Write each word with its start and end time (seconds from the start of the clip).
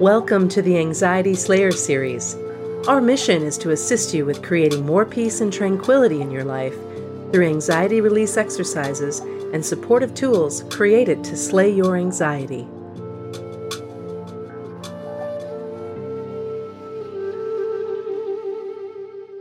Welcome 0.00 0.48
to 0.48 0.60
the 0.60 0.76
Anxiety 0.76 1.36
Slayer 1.36 1.70
series. 1.70 2.34
Our 2.88 3.00
mission 3.00 3.44
is 3.44 3.56
to 3.58 3.70
assist 3.70 4.12
you 4.12 4.26
with 4.26 4.42
creating 4.42 4.84
more 4.84 5.06
peace 5.06 5.40
and 5.40 5.52
tranquility 5.52 6.20
in 6.20 6.32
your 6.32 6.42
life 6.42 6.74
through 7.30 7.46
anxiety 7.46 8.00
release 8.00 8.36
exercises 8.36 9.20
and 9.20 9.64
supportive 9.64 10.12
tools 10.12 10.64
created 10.64 11.22
to 11.22 11.36
slay 11.36 11.70
your 11.70 11.96
anxiety. 11.96 12.66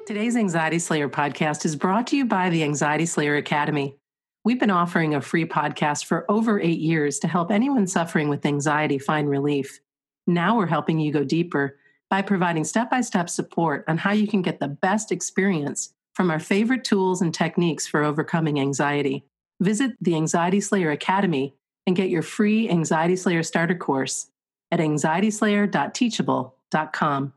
Today's 0.05 0.35
Anxiety 0.35 0.77
Slayer 0.77 1.09
podcast 1.09 1.65
is 1.65 1.75
brought 1.75 2.05
to 2.07 2.15
you 2.15 2.25
by 2.25 2.51
the 2.51 2.61
Anxiety 2.61 3.07
Slayer 3.07 3.37
Academy. 3.37 3.97
We've 4.45 4.59
been 4.59 4.69
offering 4.69 5.15
a 5.15 5.21
free 5.21 5.45
podcast 5.45 6.05
for 6.05 6.29
over 6.29 6.59
eight 6.59 6.79
years 6.79 7.17
to 7.19 7.27
help 7.27 7.49
anyone 7.49 7.87
suffering 7.87 8.29
with 8.29 8.45
anxiety 8.45 8.99
find 8.99 9.27
relief. 9.27 9.79
Now 10.27 10.57
we're 10.57 10.67
helping 10.67 10.99
you 10.99 11.11
go 11.11 11.23
deeper 11.23 11.77
by 12.09 12.21
providing 12.21 12.63
step 12.63 12.89
by 12.89 13.01
step 13.01 13.29
support 13.29 13.83
on 13.87 13.97
how 13.97 14.11
you 14.11 14.27
can 14.27 14.41
get 14.41 14.59
the 14.59 14.67
best 14.67 15.11
experience 15.11 15.93
from 16.13 16.29
our 16.29 16.39
favorite 16.39 16.83
tools 16.83 17.21
and 17.21 17.33
techniques 17.33 17.87
for 17.87 18.03
overcoming 18.03 18.59
anxiety. 18.59 19.25
Visit 19.59 19.93
the 20.01 20.15
Anxiety 20.15 20.61
Slayer 20.61 20.91
Academy 20.91 21.55
and 21.87 21.95
get 21.95 22.09
your 22.09 22.21
free 22.21 22.69
Anxiety 22.69 23.15
Slayer 23.15 23.41
starter 23.43 23.75
course 23.75 24.27
at 24.71 24.79
anxietyslayer.teachable.com. 24.79 27.33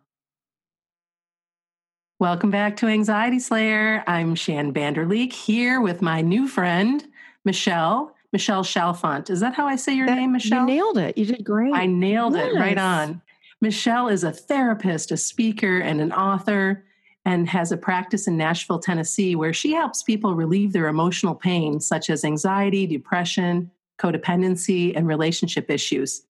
Welcome 2.18 2.50
back 2.50 2.76
to 2.76 2.86
Anxiety 2.86 3.38
Slayer. 3.38 4.02
I'm 4.06 4.34
Shann 4.34 4.72
Vander 4.72 5.04
Leek 5.06 5.34
here 5.34 5.82
with 5.82 6.00
my 6.00 6.22
new 6.22 6.48
friend, 6.48 7.06
Michelle. 7.44 8.15
Michelle 8.32 8.64
Chalfant. 8.64 9.30
Is 9.30 9.40
that 9.40 9.54
how 9.54 9.66
I 9.66 9.76
say 9.76 9.94
your 9.94 10.06
that, 10.06 10.16
name, 10.16 10.32
Michelle? 10.32 10.60
You 10.60 10.66
nailed 10.66 10.98
it. 10.98 11.16
You 11.16 11.26
did 11.26 11.44
great. 11.44 11.74
I 11.74 11.86
nailed 11.86 12.36
it 12.36 12.54
right 12.54 12.78
on. 12.78 13.22
Michelle 13.60 14.08
is 14.08 14.24
a 14.24 14.32
therapist, 14.32 15.10
a 15.10 15.16
speaker, 15.16 15.78
and 15.78 16.00
an 16.00 16.12
author, 16.12 16.84
and 17.24 17.48
has 17.48 17.72
a 17.72 17.76
practice 17.76 18.26
in 18.28 18.36
Nashville, 18.36 18.78
Tennessee, 18.78 19.34
where 19.34 19.52
she 19.52 19.72
helps 19.72 20.02
people 20.02 20.34
relieve 20.34 20.72
their 20.72 20.88
emotional 20.88 21.34
pain, 21.34 21.80
such 21.80 22.10
as 22.10 22.24
anxiety, 22.24 22.86
depression, 22.86 23.70
codependency, 23.98 24.94
and 24.94 25.08
relationship 25.08 25.70
issues. 25.70 26.22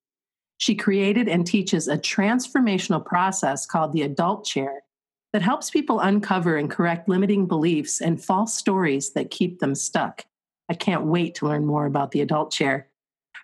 She 0.59 0.75
created 0.75 1.29
and 1.29 1.47
teaches 1.47 1.89
a 1.89 1.99
transformational 1.99 3.05
process 3.05 3.67
called 3.67 3.93
the 3.93 4.03
Adult 4.03 4.45
Chair 4.45 4.83
that 5.33 5.43
helps 5.43 5.69
people 5.69 6.01
uncover 6.01 6.57
and 6.57 6.71
correct 6.71 7.09
limiting 7.09 7.47
beliefs 7.47 8.01
and 8.01 8.23
false 8.23 8.55
stories 8.55 9.13
that 9.13 9.31
keep 9.31 9.59
them 9.59 9.75
stuck. 9.75 10.25
I 10.69 10.75
can't 10.75 11.07
wait 11.07 11.35
to 11.37 11.47
learn 11.47 11.67
more 11.67 11.87
about 11.87 12.11
the 12.11 12.21
Adult 12.21 12.53
Chair. 12.53 12.89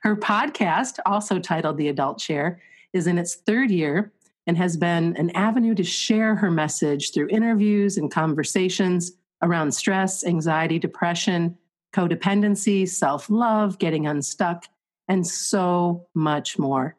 Her 0.02 0.16
podcast, 0.16 0.98
also 1.06 1.38
titled 1.38 1.76
The 1.76 1.88
Adult 1.88 2.18
Chair, 2.18 2.60
is 2.92 3.06
in 3.06 3.18
its 3.18 3.36
third 3.36 3.70
year 3.70 4.12
and 4.46 4.56
has 4.56 4.76
been 4.76 5.16
an 5.16 5.30
avenue 5.30 5.74
to 5.74 5.84
share 5.84 6.34
her 6.34 6.50
message 6.50 7.12
through 7.12 7.28
interviews 7.28 7.96
and 7.96 8.10
conversations 8.10 9.12
around 9.42 9.72
stress, 9.72 10.24
anxiety, 10.24 10.78
depression, 10.78 11.56
codependency, 11.94 12.88
self 12.88 13.30
love, 13.30 13.78
getting 13.78 14.06
unstuck, 14.06 14.64
and 15.08 15.26
so 15.26 16.06
much 16.14 16.58
more. 16.58 16.96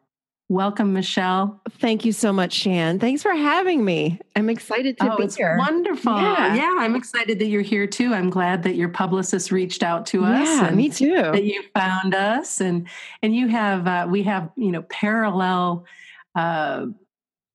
Welcome, 0.50 0.92
Michelle. 0.92 1.58
Thank 1.78 2.04
you 2.04 2.12
so 2.12 2.30
much, 2.30 2.52
Shann. 2.52 2.98
Thanks 2.98 3.22
for 3.22 3.32
having 3.32 3.82
me. 3.82 4.20
I'm 4.36 4.50
excited 4.50 4.98
to 4.98 5.14
oh, 5.14 5.16
be 5.16 5.24
it's 5.24 5.36
here. 5.36 5.56
Wonderful. 5.56 6.14
Yeah. 6.14 6.54
yeah, 6.54 6.74
I'm 6.78 6.94
excited 6.94 7.38
that 7.38 7.46
you're 7.46 7.62
here 7.62 7.86
too. 7.86 8.12
I'm 8.12 8.28
glad 8.28 8.62
that 8.64 8.74
your 8.74 8.90
publicist 8.90 9.50
reached 9.50 9.82
out 9.82 10.04
to 10.06 10.22
us. 10.24 10.46
Yeah, 10.46 10.70
me 10.70 10.90
too. 10.90 11.14
That 11.14 11.44
you 11.44 11.62
found 11.74 12.14
us, 12.14 12.60
and 12.60 12.86
and 13.22 13.34
you 13.34 13.48
have 13.48 13.86
uh, 13.86 14.06
we 14.08 14.22
have 14.24 14.50
you 14.56 14.70
know 14.70 14.82
parallel. 14.82 15.86
Uh, 16.34 16.86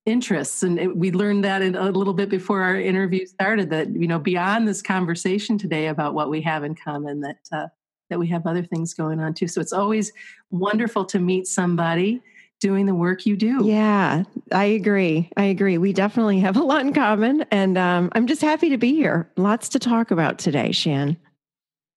interests 0.06 0.64
and 0.64 0.80
it, 0.80 0.96
we 0.96 1.12
learned 1.12 1.44
that 1.44 1.62
in, 1.62 1.76
a 1.76 1.92
little 1.92 2.14
bit 2.16 2.30
before 2.30 2.64
our 2.64 2.80
interview 2.80 3.26
started 3.28 3.70
that 3.70 3.90
you 3.90 4.08
know 4.08 4.18
beyond 4.18 4.68
this 4.68 4.82
conversation 4.82 5.56
today 5.58 5.88
about 5.88 6.16
what 6.16 6.30
we 6.32 6.42
have 6.42 6.64
in 6.64 6.74
common 6.74 7.20
that 7.20 7.38
uh, 7.52 7.68
that 8.10 8.18
we 8.18 8.26
have 8.26 8.48
other 8.48 8.64
things 8.64 8.94
going 8.94 9.20
on 9.20 9.34
too 9.36 9.48
so 9.48 9.62
it's 9.62 9.74
always 9.74 10.12
wonderful 10.50 11.06
to 11.06 11.20
meet 11.20 11.46
somebody 11.46 12.22
doing 12.60 12.86
the 12.86 12.96
work 12.96 13.26
you 13.26 13.36
do. 13.36 13.66
Yeah, 13.66 14.24
I 14.52 14.66
agree. 14.66 15.30
I 15.38 15.46
agree. 15.46 15.78
We 15.78 15.94
definitely 15.94 16.40
have 16.40 16.58
a 16.58 16.64
lot 16.64 16.82
in 16.82 16.94
common. 16.94 17.46
And 17.52 17.78
um, 17.78 18.10
I'm 18.14 18.28
just 18.28 18.42
happy 18.42 18.70
to 18.70 18.78
be 18.78 18.94
here. 18.94 19.30
Lots 19.38 19.70
to 19.70 19.80
talk 19.80 20.12
about 20.12 20.40
today, 20.40 20.72
Shann. 20.72 21.18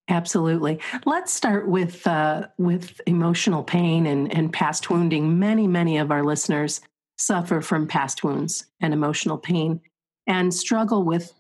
Absolutely. 0.09 0.81
Let's 1.07 1.33
start 1.33 1.69
with 1.69 2.07
uh, 2.07 2.49
with 2.59 3.01
emotional 3.07 3.63
pain 3.63 4.07
and, 4.07 4.33
and 4.35 4.53
past 4.53 4.91
wounding. 4.91 5.39
Many, 5.39 5.67
many 5.67 5.99
of 5.99 6.11
our 6.11 6.25
listeners 6.25 6.81
suffer 7.19 7.61
from 7.61 7.87
past 7.87 8.25
wounds 8.25 8.67
and 8.81 8.93
emotional 8.93 9.39
pain 9.39 9.81
and 10.27 10.53
struggle 10.53 11.05
with 11.05 11.33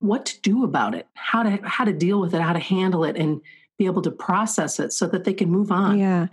what 0.00 0.26
to 0.26 0.40
do 0.40 0.64
about 0.64 0.94
it, 0.94 1.06
how 1.14 1.44
to 1.44 1.58
how 1.64 1.84
to 1.84 1.92
deal 1.92 2.20
with 2.20 2.34
it, 2.34 2.42
how 2.42 2.52
to 2.52 2.58
handle 2.58 3.04
it 3.04 3.16
and 3.16 3.40
be 3.78 3.86
able 3.86 4.02
to 4.02 4.10
process 4.10 4.80
it 4.80 4.92
so 4.92 5.06
that 5.06 5.24
they 5.24 5.32
can 5.32 5.50
move 5.50 5.70
on. 5.70 5.98
Yeah. 5.98 6.26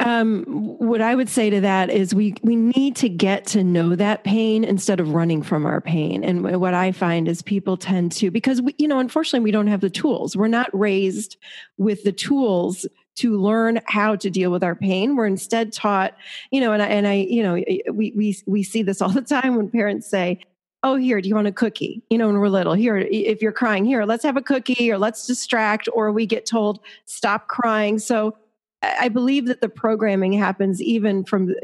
Um, 0.00 0.44
what 0.44 1.02
I 1.02 1.14
would 1.14 1.28
say 1.28 1.50
to 1.50 1.60
that 1.60 1.90
is 1.90 2.14
we 2.14 2.34
we 2.42 2.56
need 2.56 2.96
to 2.96 3.08
get 3.08 3.46
to 3.48 3.62
know 3.62 3.94
that 3.94 4.24
pain 4.24 4.64
instead 4.64 4.98
of 4.98 5.12
running 5.14 5.42
from 5.42 5.66
our 5.66 5.80
pain. 5.80 6.24
And 6.24 6.58
what 6.58 6.72
I 6.72 6.90
find 6.90 7.28
is 7.28 7.42
people 7.42 7.76
tend 7.76 8.12
to 8.12 8.30
because 8.30 8.62
we, 8.62 8.74
you 8.78 8.88
know, 8.88 8.98
unfortunately, 8.98 9.44
we 9.44 9.50
don't 9.50 9.66
have 9.66 9.82
the 9.82 9.90
tools. 9.90 10.36
We're 10.36 10.48
not 10.48 10.70
raised 10.72 11.36
with 11.76 12.02
the 12.02 12.12
tools 12.12 12.86
to 13.16 13.36
learn 13.36 13.80
how 13.86 14.16
to 14.16 14.30
deal 14.30 14.50
with 14.50 14.64
our 14.64 14.74
pain. 14.74 15.16
We're 15.16 15.26
instead 15.26 15.72
taught, 15.72 16.16
you 16.50 16.60
know, 16.62 16.72
and 16.72 16.82
I 16.82 16.86
and 16.86 17.06
I, 17.06 17.14
you 17.14 17.42
know, 17.42 17.54
we 17.92 18.12
we 18.16 18.38
we 18.46 18.62
see 18.62 18.82
this 18.82 19.02
all 19.02 19.10
the 19.10 19.20
time 19.20 19.56
when 19.56 19.68
parents 19.68 20.08
say, 20.08 20.40
oh 20.82 20.96
here 20.96 21.20
do 21.20 21.28
you 21.28 21.34
want 21.34 21.46
a 21.46 21.52
cookie 21.52 22.02
you 22.08 22.16
know 22.16 22.26
when 22.26 22.38
we're 22.38 22.48
little 22.48 22.72
here 22.72 22.96
if 22.96 23.42
you're 23.42 23.52
crying 23.52 23.84
here 23.84 24.06
let's 24.06 24.22
have 24.22 24.38
a 24.38 24.42
cookie 24.42 24.90
or 24.90 24.96
let's 24.96 25.26
distract 25.26 25.90
or 25.92 26.10
we 26.10 26.24
get 26.24 26.46
told 26.46 26.80
stop 27.04 27.48
crying 27.48 27.98
so 27.98 28.34
I 28.82 29.08
believe 29.08 29.46
that 29.46 29.60
the 29.60 29.68
programming 29.68 30.32
happens 30.32 30.80
even 30.80 31.24
from 31.24 31.54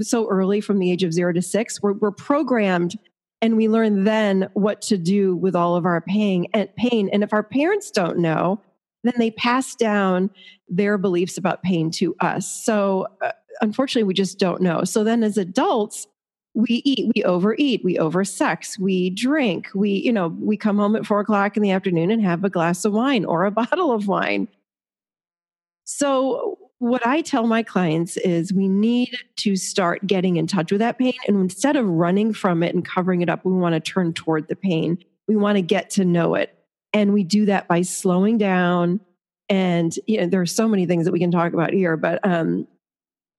so 0.00 0.28
early 0.28 0.60
from 0.60 0.78
the 0.78 0.90
age 0.90 1.04
of 1.04 1.12
zero 1.12 1.32
to 1.32 1.42
six. 1.42 1.80
We're, 1.80 1.92
we're 1.92 2.10
programmed 2.10 2.98
and 3.40 3.56
we 3.56 3.68
learn 3.68 4.04
then 4.04 4.48
what 4.54 4.82
to 4.82 4.98
do 4.98 5.36
with 5.36 5.54
all 5.54 5.76
of 5.76 5.84
our 5.84 6.00
pain 6.00 6.46
and 6.52 6.74
pain. 6.76 7.08
And 7.12 7.22
if 7.22 7.32
our 7.32 7.42
parents 7.42 7.90
don't 7.90 8.18
know, 8.18 8.60
then 9.04 9.14
they 9.18 9.30
pass 9.30 9.74
down 9.74 10.30
their 10.68 10.98
beliefs 10.98 11.38
about 11.38 11.62
pain 11.62 11.90
to 11.92 12.16
us. 12.20 12.50
So 12.50 13.06
uh, 13.22 13.32
unfortunately, 13.60 14.06
we 14.06 14.14
just 14.14 14.38
don't 14.38 14.60
know. 14.60 14.84
So 14.84 15.04
then 15.04 15.22
as 15.22 15.38
adults, 15.38 16.08
we 16.54 16.82
eat, 16.84 17.12
we 17.14 17.22
overeat, 17.22 17.84
we 17.84 17.98
oversex, 17.98 18.78
we 18.78 19.10
drink, 19.10 19.68
we, 19.74 19.90
you 19.90 20.12
know, 20.12 20.28
we 20.40 20.56
come 20.56 20.78
home 20.78 20.96
at 20.96 21.04
four 21.04 21.20
o'clock 21.20 21.56
in 21.56 21.62
the 21.62 21.70
afternoon 21.70 22.10
and 22.10 22.22
have 22.22 22.42
a 22.44 22.50
glass 22.50 22.84
of 22.84 22.94
wine 22.94 23.24
or 23.26 23.44
a 23.44 23.50
bottle 23.52 23.92
of 23.92 24.08
wine. 24.08 24.48
So, 25.86 26.58
what 26.78 27.06
I 27.06 27.22
tell 27.22 27.46
my 27.46 27.62
clients 27.62 28.18
is 28.18 28.52
we 28.52 28.68
need 28.68 29.16
to 29.36 29.56
start 29.56 30.06
getting 30.06 30.36
in 30.36 30.46
touch 30.46 30.70
with 30.70 30.80
that 30.80 30.98
pain. 30.98 31.14
And 31.26 31.38
instead 31.38 31.76
of 31.76 31.86
running 31.86 32.34
from 32.34 32.62
it 32.62 32.74
and 32.74 32.84
covering 32.84 33.22
it 33.22 33.30
up, 33.30 33.44
we 33.44 33.52
want 33.52 33.74
to 33.74 33.80
turn 33.80 34.12
toward 34.12 34.48
the 34.48 34.56
pain. 34.56 34.98
We 35.26 35.36
want 35.36 35.56
to 35.56 35.62
get 35.62 35.88
to 35.90 36.04
know 36.04 36.34
it. 36.34 36.52
And 36.92 37.14
we 37.14 37.24
do 37.24 37.46
that 37.46 37.66
by 37.68 37.82
slowing 37.82 38.36
down. 38.36 39.00
And 39.48 39.96
you 40.06 40.20
know, 40.20 40.26
there 40.26 40.40
are 40.40 40.46
so 40.46 40.68
many 40.68 40.86
things 40.86 41.06
that 41.06 41.12
we 41.12 41.20
can 41.20 41.30
talk 41.30 41.54
about 41.54 41.72
here, 41.72 41.96
but 41.96 42.18
um, 42.26 42.66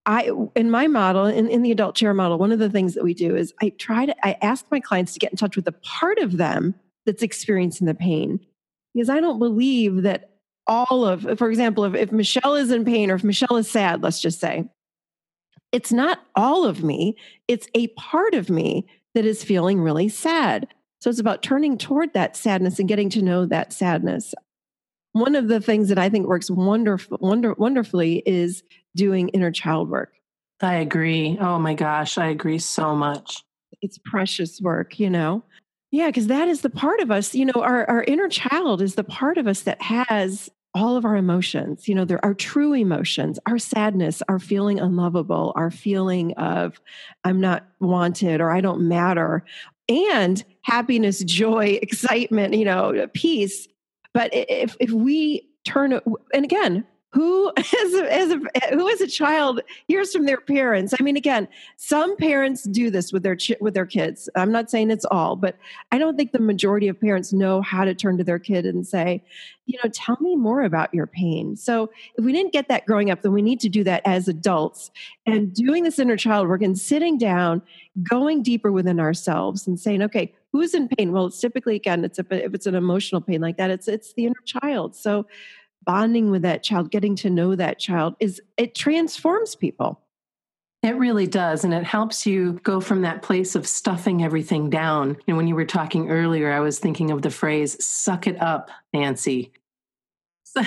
I, 0.06 0.30
in 0.56 0.70
my 0.70 0.86
model, 0.86 1.26
in, 1.26 1.48
in 1.48 1.62
the 1.62 1.70
adult 1.70 1.94
chair 1.94 2.14
model, 2.14 2.38
one 2.38 2.50
of 2.50 2.58
the 2.58 2.70
things 2.70 2.94
that 2.94 3.04
we 3.04 3.12
do 3.12 3.36
is 3.36 3.52
I 3.60 3.68
try 3.78 4.06
to, 4.06 4.26
I 4.26 4.38
ask 4.40 4.64
my 4.70 4.80
clients 4.80 5.12
to 5.12 5.18
get 5.18 5.30
in 5.30 5.36
touch 5.36 5.54
with 5.54 5.66
the 5.66 5.72
part 5.72 6.18
of 6.18 6.38
them 6.38 6.74
that's 7.04 7.22
experiencing 7.22 7.86
the 7.86 7.94
pain. 7.94 8.40
Because 8.94 9.10
I 9.10 9.20
don't 9.20 9.38
believe 9.38 10.02
that 10.02 10.27
all 10.68 11.04
of, 11.04 11.38
for 11.38 11.50
example, 11.50 11.84
if, 11.84 11.94
if 11.94 12.12
Michelle 12.12 12.54
is 12.54 12.70
in 12.70 12.84
pain 12.84 13.10
or 13.10 13.14
if 13.14 13.24
Michelle 13.24 13.56
is 13.56 13.70
sad, 13.70 14.02
let's 14.02 14.20
just 14.20 14.40
say, 14.40 14.64
it's 15.72 15.92
not 15.92 16.20
all 16.36 16.64
of 16.64 16.82
me, 16.82 17.16
it's 17.48 17.68
a 17.74 17.88
part 17.88 18.34
of 18.34 18.48
me 18.48 18.86
that 19.14 19.24
is 19.24 19.42
feeling 19.42 19.80
really 19.80 20.08
sad. 20.08 20.68
So 21.00 21.10
it's 21.10 21.18
about 21.18 21.42
turning 21.42 21.78
toward 21.78 22.12
that 22.14 22.36
sadness 22.36 22.78
and 22.78 22.88
getting 22.88 23.10
to 23.10 23.22
know 23.22 23.46
that 23.46 23.72
sadness. 23.72 24.34
One 25.12 25.34
of 25.34 25.48
the 25.48 25.60
things 25.60 25.88
that 25.88 25.98
I 25.98 26.08
think 26.08 26.26
works 26.26 26.50
wonderful, 26.50 27.18
wonder, 27.20 27.54
wonderfully 27.54 28.22
is 28.26 28.62
doing 28.94 29.28
inner 29.30 29.50
child 29.50 29.88
work. 29.88 30.12
I 30.60 30.76
agree. 30.76 31.38
Oh 31.40 31.58
my 31.58 31.74
gosh, 31.74 32.18
I 32.18 32.26
agree 32.26 32.58
so 32.58 32.94
much. 32.94 33.44
It's 33.80 33.98
precious 33.98 34.60
work, 34.60 34.98
you 34.98 35.08
know? 35.08 35.44
Yeah, 35.90 36.06
because 36.08 36.26
that 36.26 36.48
is 36.48 36.60
the 36.60 36.70
part 36.70 37.00
of 37.00 37.10
us, 37.10 37.34
you 37.34 37.46
know, 37.46 37.62
our, 37.62 37.88
our 37.88 38.04
inner 38.04 38.28
child 38.28 38.82
is 38.82 38.96
the 38.96 39.04
part 39.04 39.38
of 39.38 39.46
us 39.46 39.62
that 39.62 39.80
has 39.80 40.50
all 40.74 40.96
of 40.96 41.04
our 41.04 41.16
emotions, 41.16 41.88
you 41.88 41.94
know, 41.94 42.04
there 42.04 42.24
are 42.24 42.34
true 42.34 42.74
emotions, 42.74 43.38
our 43.46 43.58
sadness, 43.58 44.22
our 44.28 44.38
feeling 44.38 44.78
unlovable, 44.78 45.52
our 45.56 45.70
feeling 45.70 46.34
of 46.34 46.80
I'm 47.24 47.40
not 47.40 47.66
wanted 47.80 48.40
or 48.40 48.50
I 48.50 48.60
don't 48.60 48.82
matter, 48.82 49.44
and 49.88 50.44
happiness, 50.62 51.24
joy, 51.24 51.78
excitement, 51.82 52.54
you 52.54 52.64
know, 52.64 53.08
peace. 53.14 53.68
But 54.14 54.30
if 54.32 54.76
if 54.80 54.90
we 54.90 55.48
turn 55.64 55.98
and 56.32 56.44
again, 56.44 56.84
who 57.10 57.50
a, 57.94 58.12
as 58.12 58.32
a 58.32 59.04
a 59.04 59.06
child 59.06 59.60
hears 59.86 60.12
from 60.12 60.26
their 60.26 60.40
parents. 60.40 60.94
I 60.98 61.02
mean 61.02 61.16
again 61.16 61.48
some 61.76 62.16
parents 62.16 62.64
do 62.64 62.90
this 62.90 63.12
with 63.12 63.22
their 63.22 63.36
with 63.60 63.74
their 63.74 63.86
kids. 63.86 64.28
I'm 64.34 64.52
not 64.52 64.70
saying 64.70 64.90
it's 64.90 65.04
all 65.06 65.36
but 65.36 65.56
i 65.92 65.98
don't 65.98 66.16
think 66.16 66.32
the 66.32 66.38
majority 66.38 66.88
of 66.88 67.00
parents 67.00 67.32
know 67.32 67.62
how 67.62 67.84
to 67.84 67.94
turn 67.94 68.18
to 68.18 68.24
their 68.24 68.38
kid 68.38 68.66
and 68.66 68.86
say 68.86 69.22
you 69.66 69.78
know 69.82 69.90
tell 69.92 70.16
me 70.20 70.36
more 70.36 70.62
about 70.62 70.92
your 70.92 71.06
pain. 71.06 71.56
So 71.56 71.90
if 72.16 72.24
we 72.24 72.32
didn't 72.32 72.52
get 72.52 72.68
that 72.68 72.86
growing 72.86 73.10
up 73.10 73.22
then 73.22 73.32
we 73.32 73.42
need 73.42 73.60
to 73.60 73.68
do 73.68 73.84
that 73.84 74.02
as 74.04 74.28
adults. 74.28 74.90
And 75.26 75.52
doing 75.54 75.84
this 75.84 75.98
inner 75.98 76.16
child 76.16 76.48
work 76.48 76.62
and 76.62 76.78
sitting 76.78 77.18
down 77.18 77.62
going 78.02 78.42
deeper 78.42 78.70
within 78.70 79.00
ourselves 79.00 79.66
and 79.66 79.78
saying 79.80 80.02
okay 80.02 80.34
who's 80.52 80.74
in 80.74 80.88
pain? 80.88 81.12
Well 81.12 81.26
it's 81.26 81.40
typically 81.40 81.76
again 81.76 82.04
it's 82.04 82.18
a, 82.18 82.44
if 82.44 82.54
it's 82.54 82.66
an 82.66 82.74
emotional 82.74 83.20
pain 83.20 83.40
like 83.40 83.56
that 83.56 83.70
it's 83.70 83.88
it's 83.88 84.12
the 84.14 84.26
inner 84.26 84.42
child. 84.44 84.94
So 84.94 85.26
bonding 85.88 86.30
with 86.30 86.42
that 86.42 86.62
child, 86.62 86.90
getting 86.90 87.16
to 87.16 87.30
know 87.30 87.56
that 87.56 87.78
child 87.78 88.14
is 88.20 88.42
it 88.58 88.74
transforms 88.74 89.56
people. 89.56 89.98
It 90.82 90.96
really 90.96 91.26
does. 91.26 91.64
And 91.64 91.72
it 91.72 91.82
helps 91.82 92.26
you 92.26 92.60
go 92.62 92.78
from 92.78 93.00
that 93.02 93.22
place 93.22 93.54
of 93.54 93.66
stuffing 93.66 94.22
everything 94.22 94.68
down. 94.68 95.16
Know, 95.26 95.34
when 95.34 95.48
you 95.48 95.54
were 95.54 95.64
talking 95.64 96.10
earlier, 96.10 96.52
I 96.52 96.60
was 96.60 96.78
thinking 96.78 97.10
of 97.10 97.22
the 97.22 97.30
phrase, 97.30 97.82
suck 97.84 98.26
it 98.26 98.40
up, 98.40 98.70
Nancy. 98.92 99.50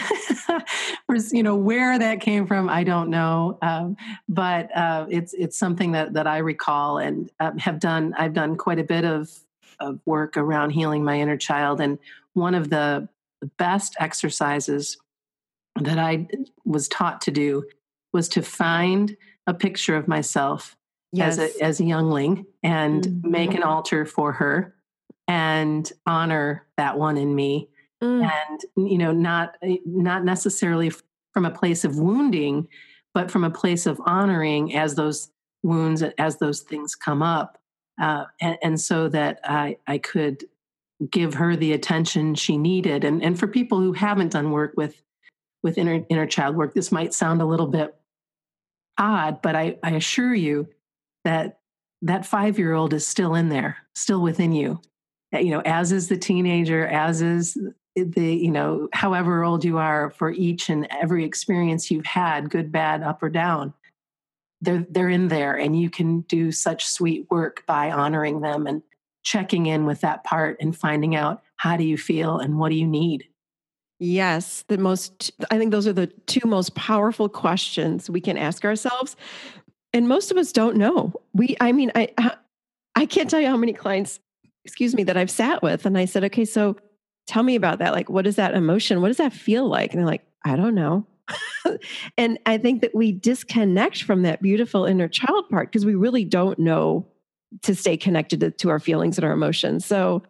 you 1.31 1.43
know 1.43 1.55
where 1.55 1.97
that 1.97 2.21
came 2.21 2.45
from 2.45 2.69
i 2.69 2.83
don't 2.83 3.09
know 3.09 3.57
um, 3.63 3.97
but 4.29 4.69
uh, 4.77 5.05
it's 5.09 5.33
it's 5.33 5.57
something 5.57 5.91
that 5.91 6.13
that 6.13 6.27
i 6.27 6.37
recall 6.37 6.99
and 6.99 7.31
uh, 7.39 7.51
have 7.57 7.79
done 7.79 8.13
i've 8.17 8.33
done 8.33 8.55
quite 8.55 8.79
a 8.79 8.83
bit 8.83 9.03
of 9.03 9.29
of 9.79 9.99
work 10.05 10.37
around 10.37 10.69
healing 10.69 11.03
my 11.03 11.19
inner 11.19 11.35
child 11.35 11.81
and 11.81 11.97
one 12.33 12.53
of 12.53 12.69
the 12.69 13.09
best 13.57 13.95
exercises 13.99 14.97
that 15.79 15.97
I 15.97 16.27
was 16.65 16.87
taught 16.87 17.21
to 17.21 17.31
do 17.31 17.63
was 18.13 18.27
to 18.29 18.41
find 18.41 19.15
a 19.47 19.53
picture 19.53 19.95
of 19.95 20.07
myself 20.07 20.75
yes. 21.11 21.37
as 21.37 21.55
a 21.55 21.63
as 21.63 21.79
a 21.79 21.85
youngling 21.85 22.45
and 22.63 23.03
mm-hmm. 23.03 23.31
make 23.31 23.53
an 23.53 23.63
altar 23.63 24.05
for 24.05 24.33
her 24.33 24.75
and 25.27 25.91
honor 26.05 26.67
that 26.77 26.97
one 26.97 27.17
in 27.17 27.33
me 27.33 27.69
mm. 28.03 28.29
and 28.29 28.89
you 28.89 28.97
know 28.97 29.11
not 29.11 29.55
not 29.85 30.23
necessarily 30.25 30.91
from 31.33 31.45
a 31.45 31.51
place 31.51 31.83
of 31.83 31.97
wounding 31.97 32.67
but 33.13 33.31
from 33.31 33.43
a 33.43 33.49
place 33.49 33.85
of 33.85 33.99
honoring 34.05 34.75
as 34.75 34.95
those 34.95 35.31
wounds 35.63 36.03
as 36.17 36.37
those 36.37 36.61
things 36.61 36.95
come 36.95 37.21
up 37.21 37.57
uh, 38.01 38.25
and, 38.39 38.57
and 38.63 38.81
so 38.81 39.07
that 39.09 39.39
I, 39.43 39.77
I 39.85 39.99
could 39.99 40.45
give 41.11 41.35
her 41.35 41.55
the 41.55 41.73
attention 41.73 42.35
she 42.35 42.57
needed 42.57 43.03
and, 43.03 43.23
and 43.23 43.39
for 43.39 43.47
people 43.47 43.79
who 43.79 43.93
haven't 43.93 44.31
done 44.31 44.51
work 44.51 44.73
with 44.75 45.01
with 45.63 45.77
inner, 45.77 46.05
inner 46.09 46.25
child 46.25 46.55
work, 46.55 46.73
this 46.73 46.91
might 46.91 47.13
sound 47.13 47.41
a 47.41 47.45
little 47.45 47.67
bit 47.67 47.95
odd, 48.97 49.41
but 49.41 49.55
I, 49.55 49.77
I 49.83 49.91
assure 49.91 50.33
you 50.33 50.67
that 51.23 51.59
that 52.01 52.25
five 52.25 52.57
year 52.57 52.73
old 52.73 52.93
is 52.93 53.05
still 53.05 53.35
in 53.35 53.49
there, 53.49 53.77
still 53.95 54.21
within 54.21 54.51
you. 54.51 54.81
Uh, 55.33 55.39
you 55.39 55.51
know, 55.51 55.61
as 55.61 55.91
is 55.91 56.07
the 56.07 56.17
teenager, 56.17 56.87
as 56.87 57.21
is 57.21 57.57
the, 57.95 58.35
you 58.35 58.51
know, 58.51 58.87
however 58.93 59.43
old 59.43 59.63
you 59.63 59.77
are 59.77 60.09
for 60.11 60.31
each 60.31 60.69
and 60.69 60.87
every 60.89 61.23
experience 61.25 61.91
you've 61.91 62.05
had, 62.05 62.49
good, 62.49 62.71
bad, 62.71 63.03
up 63.03 63.21
or 63.21 63.29
down. 63.29 63.73
They're 64.61 64.85
they're 64.89 65.09
in 65.09 65.27
there 65.27 65.55
and 65.55 65.79
you 65.79 65.89
can 65.89 66.21
do 66.21 66.51
such 66.51 66.85
sweet 66.85 67.25
work 67.31 67.63
by 67.65 67.91
honoring 67.91 68.41
them 68.41 68.67
and 68.67 68.83
checking 69.23 69.65
in 69.65 69.85
with 69.85 70.01
that 70.01 70.23
part 70.23 70.57
and 70.59 70.75
finding 70.75 71.15
out 71.15 71.41
how 71.55 71.77
do 71.77 71.83
you 71.83 71.97
feel 71.97 72.37
and 72.37 72.59
what 72.59 72.69
do 72.69 72.75
you 72.75 72.87
need 72.87 73.27
Yes, 74.03 74.65
the 74.67 74.79
most, 74.79 75.29
I 75.51 75.59
think 75.59 75.69
those 75.69 75.85
are 75.85 75.93
the 75.93 76.07
two 76.07 76.47
most 76.47 76.73
powerful 76.73 77.29
questions 77.29 78.09
we 78.09 78.19
can 78.19 78.35
ask 78.35 78.65
ourselves. 78.65 79.15
And 79.93 80.07
most 80.07 80.31
of 80.31 80.37
us 80.37 80.51
don't 80.51 80.75
know. 80.75 81.13
We, 81.33 81.55
I 81.61 81.71
mean, 81.71 81.91
I, 81.93 82.09
uh, 82.17 82.31
I 82.95 83.05
can't 83.05 83.29
tell 83.29 83.39
you 83.39 83.45
how 83.45 83.57
many 83.57 83.73
clients, 83.73 84.19
excuse 84.65 84.95
me, 84.95 85.03
that 85.03 85.17
I've 85.17 85.29
sat 85.29 85.61
with. 85.61 85.85
And 85.85 85.99
I 85.99 86.05
said, 86.05 86.23
okay, 86.23 86.45
so 86.45 86.77
tell 87.27 87.43
me 87.43 87.53
about 87.53 87.77
that. 87.77 87.93
Like, 87.93 88.09
what 88.09 88.25
is 88.25 88.37
that 88.37 88.55
emotion? 88.55 89.01
What 89.01 89.09
does 89.09 89.17
that 89.17 89.33
feel 89.33 89.67
like? 89.67 89.91
And 89.91 89.99
they're 89.99 90.07
like, 90.07 90.25
I 90.43 90.55
don't 90.55 90.73
know. 90.73 91.05
and 92.17 92.39
I 92.47 92.57
think 92.57 92.81
that 92.81 92.95
we 92.95 93.11
disconnect 93.11 94.01
from 94.01 94.23
that 94.23 94.41
beautiful 94.41 94.85
inner 94.85 95.09
child 95.09 95.47
part 95.49 95.71
because 95.71 95.85
we 95.85 95.93
really 95.93 96.25
don't 96.25 96.57
know 96.57 97.05
to 97.61 97.75
stay 97.75 97.97
connected 97.97 98.39
to, 98.39 98.49
to 98.49 98.69
our 98.71 98.79
feelings 98.79 99.19
and 99.19 99.25
our 99.25 99.31
emotions. 99.31 99.85
So 99.85 100.23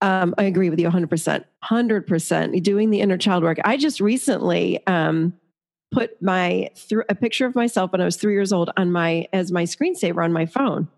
um, 0.00 0.34
I 0.38 0.44
agree 0.44 0.70
with 0.70 0.78
you 0.78 0.88
100%. 0.88 1.44
100%. 1.64 2.62
Doing 2.62 2.90
the 2.90 3.00
inner 3.00 3.18
child 3.18 3.42
work. 3.42 3.58
I 3.64 3.76
just 3.76 4.00
recently 4.00 4.84
um, 4.86 5.34
put 5.92 6.20
my 6.20 6.70
th- 6.74 7.04
a 7.08 7.14
picture 7.14 7.46
of 7.46 7.54
myself 7.54 7.92
when 7.92 8.00
I 8.00 8.04
was 8.04 8.16
three 8.16 8.34
years 8.34 8.52
old 8.52 8.70
on 8.76 8.92
my 8.92 9.28
as 9.32 9.52
my 9.52 9.64
screensaver 9.64 10.22
on 10.22 10.32
my 10.32 10.46
phone. 10.46 10.88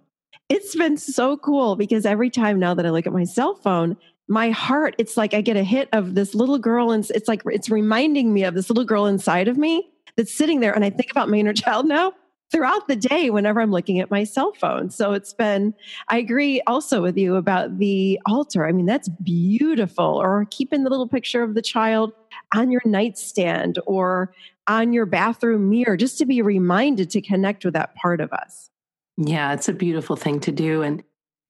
It's 0.49 0.75
been 0.77 0.97
so 0.97 1.37
cool 1.37 1.77
because 1.77 2.07
every 2.07 2.31
time 2.31 2.59
now 2.59 2.75
that 2.75 2.87
I 2.87 2.91
look 2.91 3.07
at 3.07 3.13
my 3.13 3.25
cell 3.25 3.55
phone, 3.55 3.97
my 4.29 4.51
heart, 4.51 4.95
it's 4.99 5.17
like 5.17 5.35
I 5.35 5.41
get 5.41 5.57
a 5.57 5.63
hit 5.63 5.89
of 5.93 6.15
this 6.15 6.35
little 6.35 6.59
girl, 6.59 6.91
and 6.91 7.09
it's 7.11 7.29
like 7.29 7.43
it's 7.47 7.71
reminding 7.71 8.33
me 8.33 8.45
of 8.45 8.55
this 8.55 8.71
little 8.71 8.85
girl 8.85 9.07
inside 9.07 9.49
of 9.49 9.57
me 9.57 9.89
that's 10.17 10.33
sitting 10.33 10.61
there. 10.61 10.73
And 10.73 10.85
I 10.85 10.91
think 10.91 11.11
about 11.11 11.29
my 11.29 11.37
inner 11.37 11.53
child 11.65 11.87
now 11.87 12.13
throughout 12.53 12.87
the 12.87 12.97
day 12.97 13.31
whenever 13.31 13.61
I'm 13.61 13.73
looking 13.73 13.99
at 14.01 14.11
my 14.11 14.25
cell 14.25 14.53
phone. 14.53 14.91
So 14.91 15.13
it's 15.13 15.33
been, 15.33 15.75
I 16.09 16.19
agree 16.19 16.61
also 16.67 17.03
with 17.03 17.17
you 17.17 17.37
about 17.37 17.79
the 17.79 18.21
altar. 18.27 18.67
I 18.67 18.73
mean, 18.73 18.87
that's 18.87 19.09
beautiful. 19.09 20.05
Or 20.05 20.47
keeping 20.51 20.85
the 20.85 20.91
little 20.91 21.09
picture 21.09 21.43
of 21.43 21.55
the 21.55 21.63
child 21.63 22.13
on 22.55 22.71
your 22.71 22.83
nightstand 22.85 23.79
or 23.87 24.33
on 24.69 24.93
your 24.93 25.07
bathroom 25.07 25.69
mirror, 25.71 25.97
just 25.97 26.19
to 26.19 26.27
be 26.27 26.43
reminded 26.43 27.11
to 27.11 27.21
connect 27.21 27.65
with 27.65 27.75
that 27.75 27.95
part 27.95 28.21
of 28.21 28.33
us. 28.33 28.71
Yeah, 29.17 29.53
it's 29.53 29.69
a 29.69 29.73
beautiful 29.73 30.17
thing 30.17 30.41
to 30.41 30.53
do. 30.53 30.83
And 30.83 31.03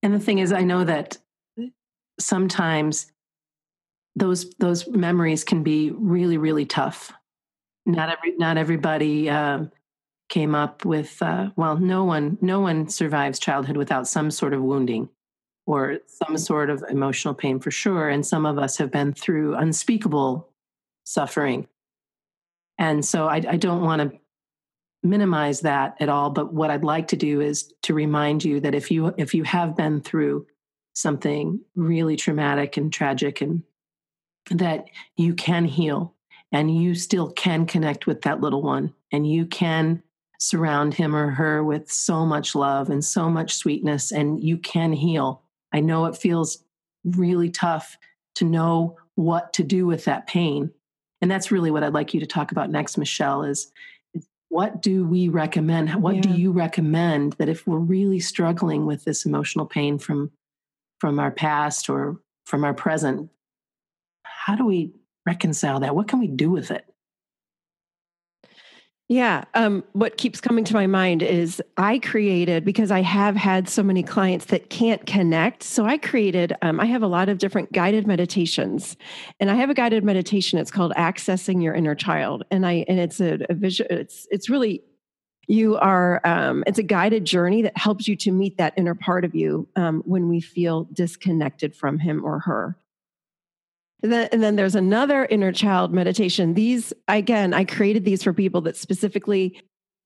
and 0.03 0.15
the 0.15 0.21
thing 0.21 0.39
is, 0.39 0.53
I 0.53 0.63
know 0.63 0.85
that 0.85 1.19
sometimes 2.21 3.11
those 4.15 4.51
those 4.59 4.87
memories 4.89 5.45
can 5.45 5.63
be 5.63 5.91
really, 5.91 6.39
really 6.39 6.65
tough. 6.65 7.13
Not 7.87 8.11
every 8.11 8.37
not 8.37 8.57
everybody 8.57 9.29
um, 9.29 9.71
came 10.29 10.55
up 10.55 10.85
with 10.85 11.21
uh, 11.23 11.51
well 11.57 11.77
no 11.77 12.05
one 12.05 12.39
no 12.41 12.61
one 12.61 12.89
survives 12.89 13.39
childhood 13.39 13.77
without 13.77 14.09
some 14.09 14.31
sort 14.31 14.53
of 14.55 14.63
wounding 14.63 15.09
or 15.67 15.99
some 16.07 16.37
sort 16.39 16.71
of 16.71 16.85
emotional 16.89 17.35
pain 17.35 17.59
for 17.61 17.71
sure 17.71 18.09
and 18.09 18.27
some 18.27 18.47
of 18.47 18.59
us 18.59 18.77
have 18.77 18.91
been 18.91 19.13
through 19.13 19.55
unspeakable 19.57 20.49
suffering. 21.05 21.67
And 22.79 23.05
so 23.05 23.27
i, 23.27 23.37
I 23.37 23.57
don't 23.57 23.83
want 23.83 24.03
to 24.03 24.19
minimize 25.03 25.61
that 25.61 25.97
at 26.01 26.09
all 26.09 26.31
but 26.31 26.53
what 26.53 26.69
i'd 26.71 26.83
like 26.83 27.07
to 27.07 27.17
do 27.17 27.41
is 27.41 27.73
to 27.83 27.95
remind 27.95 28.45
you 28.45 28.59
that 28.59 28.75
if 28.75 28.91
you 28.91 29.15
if 29.17 29.35
you 29.35 29.45
have 29.45 29.77
been 29.77 30.01
through 30.01 30.45
something 30.95 31.61
really 31.77 32.17
traumatic 32.17 32.77
and 32.77 32.93
tragic 32.93 33.41
and 33.41 33.63
that 34.51 34.87
you 35.17 35.35
can 35.35 35.65
heal 35.65 36.15
and 36.51 36.75
you 36.83 36.95
still 36.95 37.31
can 37.31 37.67
connect 37.67 38.07
with 38.07 38.23
that 38.23 38.41
little 38.41 38.63
one 38.63 38.93
and 39.13 39.31
you 39.31 39.47
can 39.47 40.03
surround 40.39 40.95
him 40.95 41.15
or 41.15 41.31
her 41.31 41.63
with 41.63 41.91
so 41.91 42.27
much 42.27 42.55
love 42.55 42.91
and 42.91 43.05
so 43.05 43.29
much 43.29 43.55
sweetness, 43.55 44.13
and 44.13 44.43
you 44.43 44.59
can 44.59 44.93
heal. 44.93 45.43
I 45.73 45.81
know 45.81 46.07
it 46.07 46.17
feels 46.17 46.63
really 47.05 47.51
tough 47.51 47.97
to 48.37 48.45
know 48.45 48.97
what 49.15 49.53
to 49.55 49.65
do 49.65 49.87
with 49.87 50.05
that 50.05 50.27
pain. 50.27 50.71
And 51.21 51.31
that's 51.31 51.51
really 51.51 51.71
what 51.71 51.83
I'd 51.83 51.95
like 51.95 52.13
you 52.13 52.21
to 52.21 52.27
talk 52.27 52.53
about 52.53 52.71
next, 52.71 52.99
Michelle, 52.99 53.43
is 53.43 53.73
what 54.49 54.83
do 54.83 55.07
we 55.07 55.29
recommend? 55.29 55.95
What 55.95 56.17
yeah. 56.17 56.21
do 56.23 56.31
you 56.31 56.53
recommend 56.53 57.35
that 57.35 57.49
if 57.49 57.67
we're 57.67 57.79
really 57.79 58.21
struggling 58.21 58.87
with 58.87 59.05
this 59.05 59.27
emotional 59.27 59.67
pain 59.67 59.99
from 59.99 60.31
from 60.99 61.19
our 61.19 61.31
past 61.31 61.91
or 61.91 62.19
from 62.47 62.65
our 62.65 62.73
present, 62.73 63.29
how 64.23 64.57
do 64.57 64.65
we 64.65 64.93
reconcile 65.27 65.81
that? 65.81 65.95
What 65.95 66.09
can 66.09 66.21
we 66.21 66.29
do 66.29 66.51
with 66.51 66.71
it? 66.71 66.87
Yeah. 69.09 69.45
Um, 69.55 69.85
what 69.93 70.17
keeps 70.17 70.41
coming 70.41 70.65
to 70.65 70.75
my 70.75 70.89
mind 70.89 71.23
is 71.23 71.63
I 71.77 72.01
created, 72.01 72.65
because 72.65 72.91
I 72.91 73.03
have 73.03 73.37
had 73.37 73.69
so 73.69 73.85
many 73.85 74.03
clients 74.03 74.47
that 74.47 74.69
can't 74.69 75.07
connect. 75.07 75.63
So 75.63 75.87
I 75.87 75.97
created, 75.97 76.55
um, 76.61 76.81
I 76.81 76.87
have 76.87 77.05
a 77.05 77.07
lot 77.07 77.29
of 77.29 77.39
different 77.39 77.71
guided 77.71 78.05
meditations. 78.05 78.97
And 79.39 79.49
I 79.49 79.55
have 79.55 79.71
a 79.71 79.75
guided 79.75 80.03
meditation. 80.03 80.59
It's 80.59 80.73
called 80.73 80.93
Accessing 80.97 81.63
Your 81.63 81.73
Inner 81.73 81.95
Child. 81.95 82.43
And 82.51 82.67
I, 82.67 82.85
and 82.89 82.99
it's 82.99 83.21
a, 83.21 83.39
a 83.49 83.55
visual, 83.55 83.89
it's, 83.93 84.27
it's 84.33 84.51
really, 84.51 84.83
you 85.47 85.77
are, 85.77 86.21
um, 86.25 86.65
it's 86.67 86.81
a 86.81 86.83
guided 86.83 87.25
journey 87.25 87.63
that 87.63 87.79
helps 87.79 88.09
you 88.09 88.17
to 88.17 88.33
meet 88.33 88.59
that 88.59 88.75
inner 88.77 88.97
part 88.97 89.25
of 89.25 89.37
you 89.37 89.69
um, 89.77 90.03
when 90.05 90.29
we 90.29 90.41
feel 90.41 90.89
disconnected 90.93 91.77
from 91.77 92.01
him 92.01 92.25
or 92.25 92.41
her. 92.41 92.77
And 94.03 94.13
then, 94.13 94.29
and 94.31 94.43
then 94.43 94.57
there's 94.57 94.75
another 94.75 95.25
inner 95.27 95.53
child 95.53 95.93
meditation. 95.93 96.55
These, 96.55 96.93
again, 97.09 97.55
I 97.55 97.65
created 97.65 98.05
these 98.05 98.23
for 98.23 98.33
people 98.33 98.61
that 98.63 98.77
specifically 98.77 99.61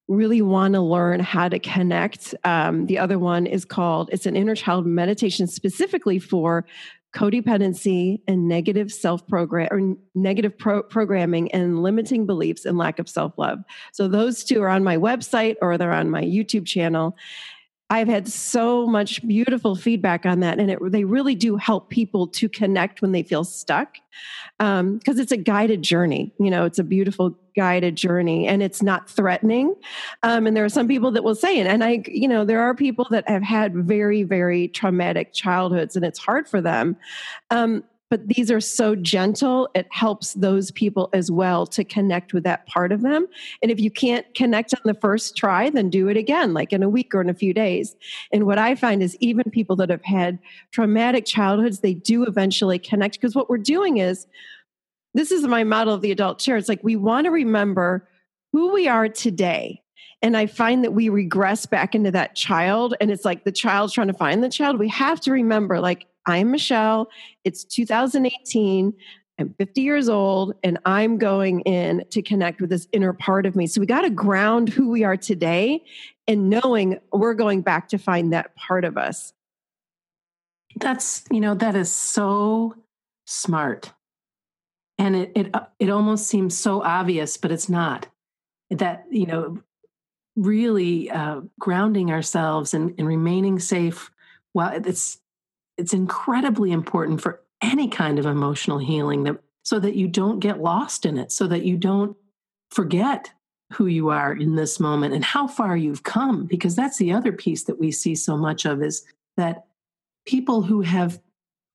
really 0.08 0.42
want 0.42 0.74
to 0.74 0.80
learn 0.80 1.20
how 1.20 1.48
to 1.48 1.58
connect. 1.58 2.34
Um, 2.44 2.86
the 2.86 2.98
other 2.98 3.18
one 3.18 3.46
is 3.46 3.64
called, 3.64 4.10
it's 4.12 4.26
an 4.26 4.36
inner 4.36 4.54
child 4.56 4.86
meditation 4.86 5.46
specifically 5.46 6.18
for 6.18 6.66
codependency 7.14 8.20
and 8.28 8.48
negative 8.48 8.92
self 8.92 9.26
program 9.26 9.68
or 9.70 9.96
negative 10.14 10.56
pro- 10.56 10.82
programming 10.82 11.50
and 11.52 11.82
limiting 11.82 12.26
beliefs 12.26 12.64
and 12.64 12.78
lack 12.78 12.98
of 12.98 13.08
self 13.08 13.32
love. 13.36 13.60
So 13.92 14.08
those 14.08 14.44
two 14.44 14.62
are 14.62 14.68
on 14.68 14.84
my 14.84 14.96
website 14.96 15.56
or 15.60 15.76
they're 15.76 15.92
on 15.92 16.10
my 16.10 16.22
YouTube 16.22 16.66
channel. 16.66 17.16
I've 17.90 18.06
had 18.06 18.28
so 18.28 18.86
much 18.86 19.26
beautiful 19.26 19.74
feedback 19.74 20.24
on 20.24 20.40
that, 20.40 20.60
and 20.60 20.70
it, 20.70 20.78
they 20.92 21.02
really 21.02 21.34
do 21.34 21.56
help 21.56 21.90
people 21.90 22.28
to 22.28 22.48
connect 22.48 23.02
when 23.02 23.10
they 23.10 23.24
feel 23.24 23.42
stuck, 23.42 23.96
because 24.58 24.80
um, 24.80 25.00
it's 25.04 25.32
a 25.32 25.36
guided 25.36 25.82
journey. 25.82 26.32
You 26.38 26.50
know, 26.50 26.64
it's 26.64 26.78
a 26.78 26.84
beautiful 26.84 27.36
guided 27.56 27.96
journey, 27.96 28.46
and 28.46 28.62
it's 28.62 28.80
not 28.80 29.10
threatening. 29.10 29.74
Um, 30.22 30.46
and 30.46 30.56
there 30.56 30.64
are 30.64 30.68
some 30.68 30.86
people 30.86 31.10
that 31.10 31.24
will 31.24 31.34
say 31.34 31.58
it, 31.58 31.66
and 31.66 31.82
I, 31.82 32.04
you 32.06 32.28
know, 32.28 32.44
there 32.44 32.60
are 32.60 32.74
people 32.76 33.08
that 33.10 33.28
have 33.28 33.42
had 33.42 33.74
very, 33.74 34.22
very 34.22 34.68
traumatic 34.68 35.32
childhoods, 35.32 35.96
and 35.96 36.04
it's 36.04 36.20
hard 36.20 36.48
for 36.48 36.60
them. 36.60 36.96
Um, 37.50 37.82
but 38.10 38.26
these 38.26 38.50
are 38.50 38.60
so 38.60 38.94
gentle 38.94 39.70
it 39.74 39.86
helps 39.90 40.34
those 40.34 40.70
people 40.72 41.08
as 41.12 41.30
well 41.30 41.66
to 41.66 41.84
connect 41.84 42.34
with 42.34 42.44
that 42.44 42.66
part 42.66 42.92
of 42.92 43.00
them 43.02 43.26
and 43.62 43.70
if 43.70 43.80
you 43.80 43.90
can't 43.90 44.26
connect 44.34 44.74
on 44.74 44.80
the 44.84 44.94
first 44.94 45.36
try 45.36 45.70
then 45.70 45.88
do 45.88 46.08
it 46.08 46.16
again 46.16 46.52
like 46.52 46.72
in 46.72 46.82
a 46.82 46.88
week 46.88 47.14
or 47.14 47.20
in 47.20 47.30
a 47.30 47.34
few 47.34 47.54
days 47.54 47.96
and 48.32 48.44
what 48.44 48.58
i 48.58 48.74
find 48.74 49.02
is 49.02 49.16
even 49.20 49.50
people 49.50 49.76
that 49.76 49.88
have 49.88 50.04
had 50.04 50.38
traumatic 50.72 51.24
childhoods 51.24 51.80
they 51.80 51.94
do 51.94 52.24
eventually 52.24 52.78
connect 52.78 53.14
because 53.14 53.34
what 53.34 53.48
we're 53.48 53.56
doing 53.56 53.98
is 53.98 54.26
this 55.14 55.32
is 55.32 55.46
my 55.46 55.64
model 55.64 55.94
of 55.94 56.02
the 56.02 56.12
adult 56.12 56.38
chair 56.38 56.56
it's 56.56 56.68
like 56.68 56.82
we 56.82 56.96
want 56.96 57.24
to 57.24 57.30
remember 57.30 58.06
who 58.52 58.72
we 58.72 58.88
are 58.88 59.08
today 59.08 59.80
and 60.22 60.36
I 60.36 60.46
find 60.46 60.84
that 60.84 60.92
we 60.92 61.08
regress 61.08 61.64
back 61.64 61.94
into 61.94 62.10
that 62.10 62.36
child, 62.36 62.94
and 63.00 63.10
it's 63.10 63.24
like 63.24 63.44
the 63.44 63.52
child 63.52 63.90
trying 63.90 64.08
to 64.08 64.12
find 64.12 64.44
the 64.44 64.50
child. 64.50 64.78
We 64.78 64.88
have 64.88 65.18
to 65.20 65.32
remember, 65.32 65.80
like, 65.80 66.06
I'm 66.26 66.50
Michelle. 66.50 67.08
It's 67.44 67.64
2018. 67.64 68.94
I'm 69.38 69.54
50 69.58 69.80
years 69.80 70.08
old 70.08 70.54
and 70.62 70.78
I'm 70.84 71.16
going 71.16 71.60
in 71.60 72.04
to 72.10 72.20
connect 72.20 72.60
with 72.60 72.70
this 72.70 72.86
inner 72.92 73.14
part 73.14 73.46
of 73.46 73.56
me. 73.56 73.66
So 73.66 73.80
we 73.80 73.86
got 73.86 74.02
to 74.02 74.10
ground 74.10 74.68
who 74.68 74.90
we 74.90 75.02
are 75.02 75.16
today 75.16 75.82
and 76.28 76.50
knowing 76.50 76.98
we're 77.12 77.34
going 77.34 77.62
back 77.62 77.88
to 77.88 77.98
find 77.98 78.32
that 78.32 78.54
part 78.54 78.84
of 78.84 78.98
us. 78.98 79.32
That's, 80.76 81.24
you 81.30 81.40
know, 81.40 81.54
that 81.54 81.74
is 81.74 81.90
so 81.90 82.74
smart. 83.26 83.92
And 84.98 85.16
it 85.16 85.32
it 85.34 85.54
it 85.78 85.88
almost 85.88 86.26
seems 86.26 86.56
so 86.56 86.82
obvious, 86.82 87.38
but 87.38 87.50
it's 87.50 87.70
not. 87.70 88.06
That, 88.70 89.06
you 89.10 89.26
know, 89.26 89.58
really 90.36 91.10
uh, 91.10 91.40
grounding 91.58 92.12
ourselves 92.12 92.74
and, 92.74 92.94
and 92.98 93.08
remaining 93.08 93.58
safe 93.58 94.10
while 94.52 94.72
it's 94.72 95.19
it's 95.80 95.94
incredibly 95.94 96.70
important 96.70 97.20
for 97.20 97.40
any 97.62 97.88
kind 97.88 98.18
of 98.18 98.26
emotional 98.26 98.78
healing 98.78 99.24
that 99.24 99.38
so 99.62 99.78
that 99.80 99.96
you 99.96 100.08
don't 100.08 100.40
get 100.40 100.60
lost 100.60 101.04
in 101.04 101.18
it 101.18 101.32
so 101.32 101.46
that 101.46 101.64
you 101.64 101.76
don't 101.76 102.16
forget 102.70 103.30
who 103.72 103.86
you 103.86 104.08
are 104.10 104.32
in 104.32 104.56
this 104.56 104.80
moment 104.80 105.14
and 105.14 105.24
how 105.24 105.46
far 105.46 105.76
you've 105.76 106.02
come 106.02 106.44
because 106.44 106.74
that's 106.74 106.98
the 106.98 107.12
other 107.12 107.32
piece 107.32 107.64
that 107.64 107.78
we 107.78 107.90
see 107.90 108.14
so 108.14 108.36
much 108.36 108.64
of 108.64 108.82
is 108.82 109.04
that 109.36 109.64
people 110.26 110.62
who 110.62 110.80
have 110.80 111.20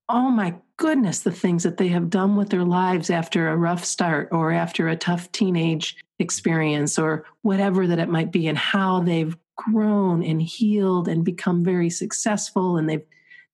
oh 0.09 0.29
my 0.29 0.53
goodness 0.77 1.19
the 1.19 1.31
things 1.31 1.63
that 1.63 1.77
they 1.77 1.87
have 1.87 2.09
done 2.09 2.35
with 2.35 2.49
their 2.49 2.65
lives 2.65 3.09
after 3.09 3.49
a 3.49 3.57
rough 3.57 3.83
start 3.83 4.27
or 4.31 4.51
after 4.51 4.87
a 4.87 4.95
tough 4.95 5.31
teenage 5.31 5.95
experience 6.19 6.99
or 6.99 7.25
whatever 7.43 7.87
that 7.87 7.99
it 7.99 8.09
might 8.09 8.31
be 8.31 8.47
and 8.47 8.57
how 8.57 8.99
they've 8.99 9.37
grown 9.55 10.21
and 10.21 10.41
healed 10.41 11.07
and 11.07 11.23
become 11.23 11.63
very 11.63 11.89
successful 11.89 12.77
and 12.77 12.89
they've 12.89 13.05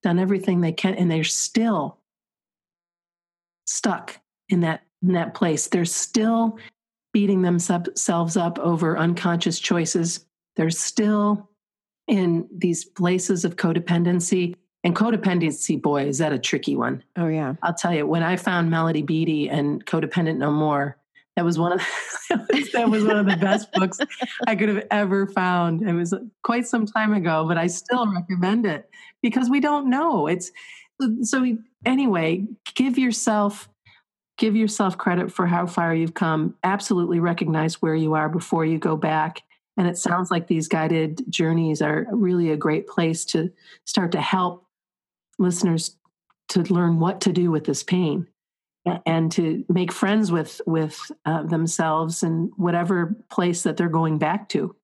done 0.03 0.20
everything 0.20 0.62
they 0.62 0.72
can, 0.72 0.96
and 0.96 1.10
they're 1.10 1.24
still 1.24 1.98
stuck 3.65 4.20
in 4.50 4.62
that 4.62 4.84
in 5.01 5.13
that 5.13 5.34
place. 5.34 5.67
They're 5.67 5.86
still 5.86 6.58
beating 7.13 7.41
themselves 7.41 8.38
up 8.38 8.60
over 8.60 8.98
unconscious 8.98 9.60
choices. 9.60 10.25
They're 10.55 10.70
still 10.70 11.50
in 12.08 12.48
these 12.55 12.86
places 12.86 13.46
of 13.46 13.55
codependency. 13.55 14.55
And 14.84 14.96
codependency, 14.96 15.81
boy, 15.81 16.05
is 16.05 16.17
that 16.17 16.34
a 16.34 16.39
tricky 16.39 16.75
one. 16.75 17.03
Oh 17.15 17.27
yeah. 17.27 17.55
I'll 17.62 17.74
tell 17.74 17.93
you, 17.93 18.08
when 18.08 18.24
I 18.24 18.36
found 18.36 18.70
Melody 18.70 19.01
Beattie 19.01 19.50
and 19.50 19.86
Codependent 19.86 20.38
No 20.38 20.51
More, 20.51 20.98
that 21.36 21.46
was 21.46 21.58
one 21.58 21.74
of 21.74 21.80
the, 21.80 22.70
that 22.74 22.90
was 22.90 23.04
one 23.04 23.18
of 23.18 23.26
the 23.26 23.38
best 23.38 23.72
books 23.74 24.00
I 24.48 24.56
could 24.56 24.70
have 24.70 24.86
ever 24.92 25.28
found. 25.28 25.82
It 25.82 25.94
was 25.94 26.14
quite 26.44 26.68
some 26.68 26.86
time 26.86 27.14
ago, 27.14 27.46
but 27.48 27.58
I 27.58 27.68
still 27.68 28.12
recommend 28.12 28.66
it 28.66 28.90
because 29.22 29.50
we 29.50 29.60
don't 29.60 29.90
know. 29.90 30.28
It's 30.28 30.52
so 31.24 31.58
anyway, 31.86 32.46
give 32.76 32.98
yourself 32.98 33.70
give 34.38 34.56
yourself 34.56 34.98
credit 34.98 35.32
for 35.32 35.46
how 35.46 35.68
far 35.68 35.94
you've 35.94 36.16
come. 36.16 36.56
Absolutely 36.64 37.20
recognize 37.20 37.80
where 37.82 37.94
you 37.94 38.16
are 38.16 38.28
before 38.28 38.66
you 38.66 38.80
go 38.80 38.98
back. 38.98 39.42
And 39.78 39.88
it 39.88 39.98
sounds 40.00 40.32
like 40.32 40.48
these 40.48 40.68
guided 40.68 41.22
journeys 41.30 41.82
are 41.82 42.08
really 42.12 42.50
a 42.50 42.58
great 42.58 42.88
place 42.88 43.24
to 43.26 43.52
start 43.86 44.12
to 44.14 44.22
help 44.22 44.66
listeners 45.38 45.96
to 46.50 46.62
learn 46.74 47.00
what 47.00 47.22
to 47.22 47.32
do 47.32 47.52
with 47.52 47.66
this 47.66 47.84
pain 47.84 48.28
and 49.06 49.32
to 49.34 49.64
make 49.70 49.92
friends 49.92 50.32
with 50.32 50.62
with 50.66 51.00
uh, 51.26 51.44
themselves 51.44 52.24
and 52.24 52.52
whatever 52.58 53.16
place 53.30 53.64
that 53.64 53.78
they're 53.78 53.90
going 53.90 54.18
back 54.18 54.50
to. 54.50 54.76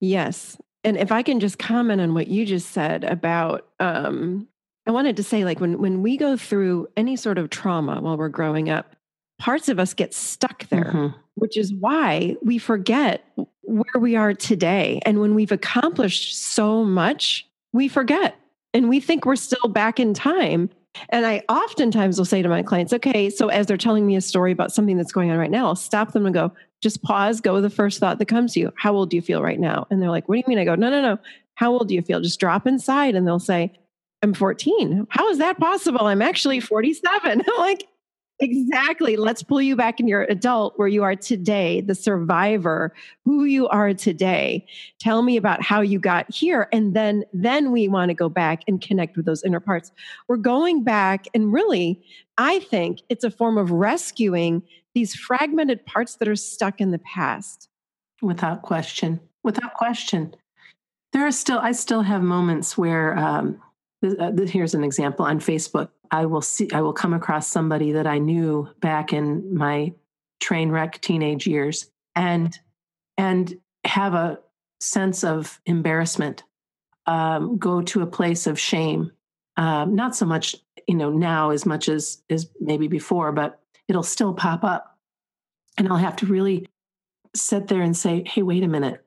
Yes. 0.00 0.56
And 0.84 0.96
if 0.96 1.12
i 1.12 1.22
can 1.22 1.38
just 1.38 1.60
comment 1.60 2.00
on 2.00 2.12
what 2.12 2.26
you 2.26 2.44
just 2.44 2.70
said 2.70 3.04
about 3.04 3.68
um, 3.78 4.48
i 4.86 4.90
wanted 4.90 5.16
to 5.16 5.22
say 5.22 5.44
like 5.44 5.60
when 5.60 5.78
when 5.78 6.02
we 6.02 6.16
go 6.16 6.36
through 6.36 6.88
any 6.96 7.14
sort 7.14 7.38
of 7.38 7.50
trauma 7.50 8.00
while 8.00 8.16
we're 8.16 8.28
growing 8.28 8.68
up 8.68 8.96
parts 9.38 9.68
of 9.68 9.78
us 9.78 9.94
get 9.94 10.12
stuck 10.12 10.66
there 10.70 10.86
mm-hmm. 10.86 11.16
which 11.36 11.56
is 11.56 11.72
why 11.72 12.34
we 12.42 12.58
forget 12.58 13.24
where 13.62 14.00
we 14.00 14.16
are 14.16 14.34
today. 14.34 15.00
And 15.06 15.20
when 15.20 15.34
we've 15.34 15.52
accomplished 15.52 16.36
so 16.36 16.84
much 16.84 17.46
we 17.72 17.88
forget. 17.88 18.36
And 18.74 18.88
we 18.88 19.00
think 19.00 19.24
we're 19.24 19.36
still 19.36 19.68
back 19.68 19.98
in 19.98 20.14
time 20.14 20.70
and 21.08 21.26
I 21.26 21.42
oftentimes 21.48 22.18
will 22.18 22.24
say 22.24 22.42
to 22.42 22.48
my 22.48 22.62
clients, 22.62 22.92
okay, 22.92 23.30
so 23.30 23.48
as 23.48 23.66
they're 23.66 23.76
telling 23.76 24.06
me 24.06 24.16
a 24.16 24.20
story 24.20 24.52
about 24.52 24.72
something 24.72 24.96
that's 24.96 25.12
going 25.12 25.30
on 25.30 25.38
right 25.38 25.50
now, 25.50 25.66
I'll 25.66 25.76
stop 25.76 26.12
them 26.12 26.26
and 26.26 26.34
go, 26.34 26.52
just 26.82 27.02
pause, 27.02 27.40
go 27.40 27.54
with 27.54 27.62
the 27.62 27.70
first 27.70 27.98
thought 28.00 28.18
that 28.18 28.26
comes 28.26 28.54
to 28.54 28.60
you. 28.60 28.72
How 28.76 28.92
old 28.92 29.10
do 29.10 29.16
you 29.16 29.22
feel 29.22 29.42
right 29.42 29.60
now? 29.60 29.86
And 29.90 30.02
they're 30.02 30.10
like, 30.10 30.28
what 30.28 30.34
do 30.34 30.38
you 30.40 30.44
mean? 30.48 30.58
I 30.58 30.64
go, 30.64 30.74
no, 30.74 30.90
no, 30.90 31.00
no. 31.00 31.18
How 31.54 31.72
old 31.72 31.88
do 31.88 31.94
you 31.94 32.02
feel? 32.02 32.20
Just 32.20 32.40
drop 32.40 32.66
inside. 32.66 33.14
And 33.14 33.26
they'll 33.26 33.38
say, 33.38 33.72
I'm 34.22 34.34
14. 34.34 35.06
How 35.10 35.28
is 35.28 35.38
that 35.38 35.58
possible? 35.58 36.06
I'm 36.06 36.22
actually 36.22 36.60
47. 36.60 37.42
I'm 37.48 37.60
like, 37.60 37.84
Exactly. 38.42 39.16
Let's 39.16 39.44
pull 39.44 39.62
you 39.62 39.76
back 39.76 40.00
in 40.00 40.08
your 40.08 40.22
adult 40.24 40.76
where 40.76 40.88
you 40.88 41.04
are 41.04 41.14
today, 41.14 41.80
the 41.80 41.94
survivor, 41.94 42.92
who 43.24 43.44
you 43.44 43.68
are 43.68 43.94
today. 43.94 44.66
Tell 44.98 45.22
me 45.22 45.36
about 45.36 45.62
how 45.62 45.80
you 45.80 46.00
got 46.00 46.28
here. 46.34 46.68
And 46.72 46.92
then, 46.92 47.22
then 47.32 47.70
we 47.70 47.86
want 47.86 48.08
to 48.08 48.14
go 48.14 48.28
back 48.28 48.62
and 48.66 48.80
connect 48.80 49.16
with 49.16 49.26
those 49.26 49.44
inner 49.44 49.60
parts. 49.60 49.92
We're 50.26 50.38
going 50.38 50.82
back 50.82 51.26
and 51.34 51.52
really, 51.52 52.02
I 52.36 52.58
think 52.58 53.02
it's 53.08 53.22
a 53.22 53.30
form 53.30 53.58
of 53.58 53.70
rescuing 53.70 54.64
these 54.92 55.14
fragmented 55.14 55.86
parts 55.86 56.16
that 56.16 56.26
are 56.26 56.34
stuck 56.34 56.80
in 56.80 56.90
the 56.90 56.98
past. 56.98 57.68
Without 58.22 58.62
question. 58.62 59.20
Without 59.44 59.74
question. 59.74 60.34
There 61.12 61.24
are 61.24 61.32
still, 61.32 61.60
I 61.60 61.70
still 61.70 62.02
have 62.02 62.22
moments 62.22 62.76
where, 62.76 63.16
um, 63.16 63.60
here's 64.02 64.74
an 64.74 64.84
example 64.84 65.24
on 65.24 65.38
Facebook. 65.38 65.88
I 66.10 66.26
will 66.26 66.42
see, 66.42 66.68
I 66.72 66.80
will 66.80 66.92
come 66.92 67.14
across 67.14 67.48
somebody 67.48 67.92
that 67.92 68.06
I 68.06 68.18
knew 68.18 68.68
back 68.80 69.12
in 69.12 69.54
my 69.54 69.92
train 70.40 70.70
wreck 70.70 71.00
teenage 71.00 71.46
years, 71.46 71.90
and 72.14 72.58
and 73.16 73.58
have 73.84 74.14
a 74.14 74.38
sense 74.80 75.24
of 75.24 75.60
embarrassment. 75.66 76.42
Um, 77.06 77.58
go 77.58 77.82
to 77.82 78.02
a 78.02 78.06
place 78.06 78.46
of 78.46 78.58
shame. 78.58 79.10
Um, 79.56 79.94
not 79.94 80.14
so 80.14 80.24
much, 80.24 80.56
you 80.86 80.94
know, 80.94 81.10
now 81.10 81.50
as 81.50 81.64
much 81.64 81.88
as 81.88 82.22
as 82.28 82.50
maybe 82.60 82.88
before, 82.88 83.32
but 83.32 83.60
it'll 83.88 84.02
still 84.02 84.34
pop 84.34 84.64
up, 84.64 84.98
and 85.78 85.88
I'll 85.88 85.96
have 85.96 86.16
to 86.16 86.26
really 86.26 86.66
sit 87.34 87.68
there 87.68 87.82
and 87.82 87.96
say, 87.96 88.24
"Hey, 88.26 88.42
wait 88.42 88.64
a 88.64 88.68
minute. 88.68 89.04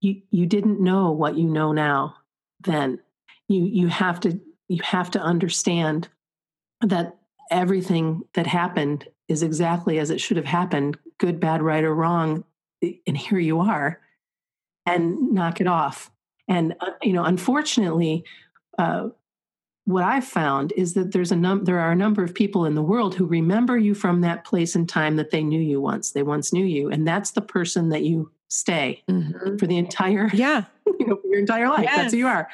You 0.00 0.22
you 0.30 0.46
didn't 0.46 0.80
know 0.80 1.10
what 1.10 1.36
you 1.36 1.48
know 1.48 1.72
now 1.72 2.16
then." 2.60 3.00
You 3.50 3.64
you 3.64 3.88
have 3.88 4.20
to 4.20 4.40
you 4.68 4.80
have 4.82 5.10
to 5.10 5.20
understand 5.20 6.08
that 6.80 7.16
everything 7.50 8.22
that 8.34 8.46
happened 8.46 9.06
is 9.28 9.42
exactly 9.42 9.98
as 9.98 10.10
it 10.10 10.20
should 10.20 10.36
have 10.36 10.46
happened 10.46 10.96
good 11.18 11.40
bad 11.40 11.60
right 11.60 11.84
or 11.84 11.94
wrong 11.94 12.44
and 13.06 13.16
here 13.16 13.38
you 13.38 13.60
are 13.60 14.00
and 14.86 15.32
knock 15.32 15.60
it 15.60 15.66
off. 15.66 16.10
And 16.48 16.74
uh, 16.80 16.92
you 17.02 17.12
know 17.12 17.24
unfortunately 17.24 18.24
uh, 18.78 19.08
what 19.84 20.04
i've 20.04 20.24
found 20.24 20.72
is 20.76 20.94
that 20.94 21.12
there's 21.12 21.32
a 21.32 21.36
num- 21.36 21.64
there 21.64 21.80
are 21.80 21.90
a 21.90 21.96
number 21.96 22.22
of 22.22 22.34
people 22.34 22.64
in 22.64 22.74
the 22.74 22.82
world 22.82 23.14
who 23.14 23.26
remember 23.26 23.76
you 23.76 23.94
from 23.94 24.20
that 24.20 24.44
place 24.44 24.76
and 24.76 24.88
time 24.88 25.16
that 25.16 25.30
they 25.30 25.42
knew 25.42 25.60
you 25.60 25.80
once. 25.80 26.12
They 26.12 26.22
once 26.22 26.52
knew 26.52 26.64
you 26.64 26.88
and 26.88 27.06
that's 27.06 27.32
the 27.32 27.42
person 27.42 27.88
that 27.88 28.02
you 28.02 28.30
stay 28.48 29.02
mm-hmm. 29.08 29.56
for 29.56 29.66
the 29.66 29.76
entire 29.76 30.30
yeah. 30.32 30.64
you 30.86 31.06
know 31.06 31.16
for 31.16 31.26
your 31.26 31.40
entire 31.40 31.68
life. 31.68 31.82
Yes. 31.82 31.96
that's 31.96 32.12
who 32.12 32.18
you 32.18 32.28
are 32.28 32.48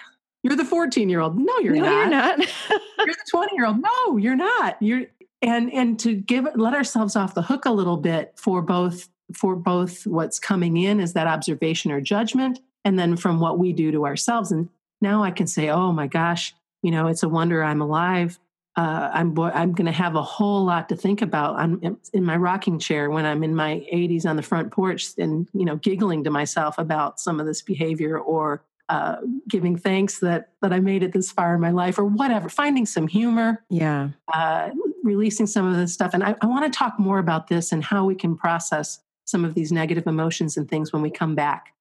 You're 0.47 0.57
the 0.57 0.65
14 0.65 1.09
year 1.09 1.21
old. 1.21 1.37
No, 1.37 1.59
you're 1.59 1.75
no, 1.75 1.83
not. 1.83 1.99
You're 1.99 2.09
not. 2.09 2.39
you're 2.99 3.07
the 3.07 3.25
20 3.29 3.57
year 3.57 3.67
old. 3.67 3.83
No, 3.83 4.17
you're 4.17 4.37
not. 4.37 4.81
You're 4.81 5.07
and 5.43 5.73
and 5.73 5.99
to 5.99 6.15
give 6.15 6.47
let 6.55 6.73
ourselves 6.73 7.17
off 7.17 7.35
the 7.35 7.43
hook 7.43 7.65
a 7.65 7.73
little 7.73 7.97
bit 7.97 8.33
for 8.37 8.63
both 8.63 9.09
for 9.35 9.57
both 9.57 10.07
what's 10.07 10.39
coming 10.39 10.77
in 10.77 11.01
is 11.01 11.15
that 11.15 11.27
observation 11.27 11.91
or 11.91 12.01
judgment 12.01 12.61
and 12.85 12.97
then 12.97 13.17
from 13.17 13.41
what 13.41 13.59
we 13.59 13.73
do 13.73 13.91
to 13.91 14.07
ourselves 14.07 14.53
and 14.53 14.69
now 15.01 15.23
i 15.23 15.31
can 15.31 15.47
say 15.47 15.69
oh 15.69 15.93
my 15.93 16.07
gosh 16.07 16.55
you 16.83 16.91
know 16.91 17.09
it's 17.09 17.23
a 17.23 17.29
wonder 17.29 17.63
i'm 17.63 17.83
alive 17.83 18.39
uh, 18.77 19.11
i'm 19.13 19.39
i'm 19.41 19.73
going 19.73 19.87
to 19.87 19.93
have 19.93 20.15
a 20.15 20.23
whole 20.23 20.65
lot 20.65 20.89
to 20.89 20.97
think 20.97 21.21
about 21.23 21.57
i'm 21.57 21.99
in 22.13 22.25
my 22.25 22.37
rocking 22.37 22.79
chair 22.79 23.11
when 23.11 23.27
i'm 23.27 23.43
in 23.43 23.55
my 23.55 23.85
80s 23.93 24.25
on 24.25 24.37
the 24.37 24.43
front 24.43 24.71
porch 24.71 25.09
and 25.19 25.49
you 25.53 25.65
know 25.65 25.77
giggling 25.77 26.25
to 26.25 26.31
myself 26.31 26.79
about 26.79 27.21
some 27.21 27.41
of 27.41 27.47
this 27.47 27.61
behavior 27.61 28.19
or 28.19 28.63
uh, 28.89 29.17
giving 29.49 29.77
thanks 29.77 30.21
that 30.21 30.51
that 30.63 30.73
I 30.73 30.81
made 30.81 31.03
it 31.03 31.13
this 31.13 31.31
far 31.33 31.55
in 31.55 31.61
my 31.61 31.71
life, 31.71 31.99
or 31.99 32.05
whatever. 32.05 32.49
Finding 32.49 32.87
some 32.87 33.09
humor, 33.09 33.65
yeah, 33.69 34.11
uh, 34.33 34.71
releasing 35.03 35.47
some 35.47 35.67
of 35.67 35.77
this 35.77 35.93
stuff, 35.93 36.15
and 36.15 36.23
I, 36.23 36.35
I 36.41 36.47
want 36.47 36.71
to 36.71 36.77
talk 36.77 36.99
more 36.99 37.19
about 37.19 37.49
this 37.49 37.73
and 37.73 37.83
how 37.83 38.05
we 38.05 38.15
can 38.15 38.37
process 38.37 39.01
some 39.25 39.45
of 39.45 39.55
these 39.55 39.73
negative 39.73 40.07
emotions 40.07 40.57
and 40.57 40.69
things 40.69 40.93
when 40.93 41.03
we 41.03 41.11
come 41.11 41.35
back. 41.35 41.73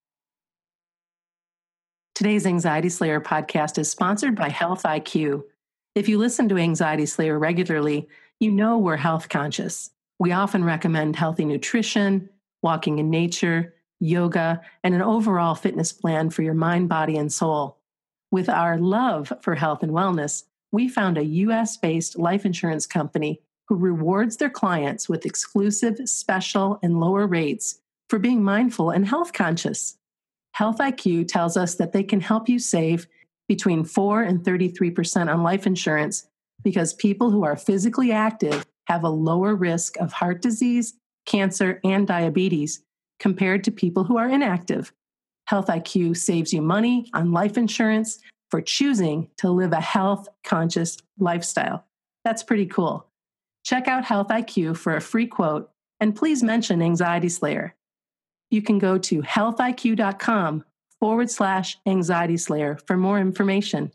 Today's 2.15 2.45
Anxiety 2.45 2.89
Slayer 2.89 3.21
podcast 3.21 3.77
is 3.77 3.89
sponsored 3.89 4.35
by 4.35 4.49
Health 4.49 4.83
IQ. 4.83 5.43
If 5.95 6.09
you 6.09 6.17
listen 6.17 6.49
to 6.49 6.57
Anxiety 6.57 7.05
Slayer 7.05 7.37
regularly, 7.37 8.07
you 8.39 8.51
know 8.51 8.77
we're 8.77 8.97
health 8.97 9.29
conscious. 9.29 9.91
We 10.17 10.31
often 10.31 10.63
recommend 10.63 11.15
healthy 11.15 11.45
nutrition, 11.45 12.29
walking 12.61 12.99
in 12.99 13.09
nature, 13.09 13.74
yoga, 13.99 14.61
and 14.83 14.93
an 14.93 15.01
overall 15.01 15.55
fitness 15.55 15.91
plan 15.91 16.29
for 16.29 16.41
your 16.41 16.53
mind, 16.53 16.89
body, 16.89 17.17
and 17.17 17.31
soul. 17.31 17.77
With 18.31 18.49
our 18.49 18.77
love 18.77 19.31
for 19.41 19.55
health 19.55 19.83
and 19.83 19.91
wellness, 19.91 20.43
we 20.71 20.89
found 20.89 21.17
a 21.17 21.23
US 21.23 21.77
based 21.77 22.17
life 22.17 22.45
insurance 22.45 22.85
company 22.85 23.41
who 23.67 23.75
rewards 23.75 24.37
their 24.37 24.49
clients 24.49 25.09
with 25.09 25.25
exclusive, 25.25 25.97
special, 26.05 26.79
and 26.83 26.99
lower 26.99 27.25
rates 27.25 27.79
for 28.09 28.19
being 28.19 28.43
mindful 28.43 28.91
and 28.91 29.07
health 29.07 29.33
conscious. 29.33 29.97
Health 30.53 30.77
IQ 30.77 31.27
tells 31.27 31.57
us 31.57 31.75
that 31.75 31.91
they 31.91 32.03
can 32.03 32.21
help 32.21 32.47
you 32.47 32.59
save 32.59 33.07
between 33.47 33.83
4 33.83 34.23
and 34.23 34.43
33% 34.43 35.33
on 35.33 35.43
life 35.43 35.65
insurance 35.67 36.27
because 36.63 36.93
people 36.93 37.31
who 37.31 37.43
are 37.43 37.55
physically 37.55 38.11
active 38.11 38.65
have 38.87 39.03
a 39.03 39.09
lower 39.09 39.55
risk 39.55 39.97
of 39.97 40.13
heart 40.13 40.41
disease, 40.41 40.93
cancer, 41.25 41.79
and 41.83 42.07
diabetes 42.07 42.83
compared 43.19 43.63
to 43.63 43.71
people 43.71 44.03
who 44.03 44.17
are 44.17 44.29
inactive. 44.29 44.91
Health 45.47 45.67
IQ 45.67 46.17
saves 46.17 46.53
you 46.53 46.61
money 46.61 47.09
on 47.13 47.31
life 47.31 47.57
insurance 47.57 48.19
for 48.49 48.61
choosing 48.61 49.29
to 49.37 49.49
live 49.49 49.73
a 49.73 49.81
health 49.81 50.27
conscious 50.43 50.97
lifestyle. 51.19 51.85
That's 52.23 52.43
pretty 52.43 52.65
cool. 52.65 53.07
Check 53.63 53.87
out 53.87 54.05
Health 54.05 54.27
IQ 54.27 54.77
for 54.77 54.95
a 54.95 55.01
free 55.01 55.27
quote 55.27 55.69
and 55.99 56.15
please 56.15 56.43
mention 56.43 56.81
Anxiety 56.81 57.29
Slayer. 57.29 57.75
You 58.51 58.61
can 58.61 58.79
go 58.79 58.97
to 58.97 59.21
healthiq.com 59.21 60.63
forward 60.99 61.29
slash 61.29 61.77
anxiety 61.85 62.37
slayer 62.37 62.77
for 62.87 62.97
more 62.97 63.19
information. 63.19 63.91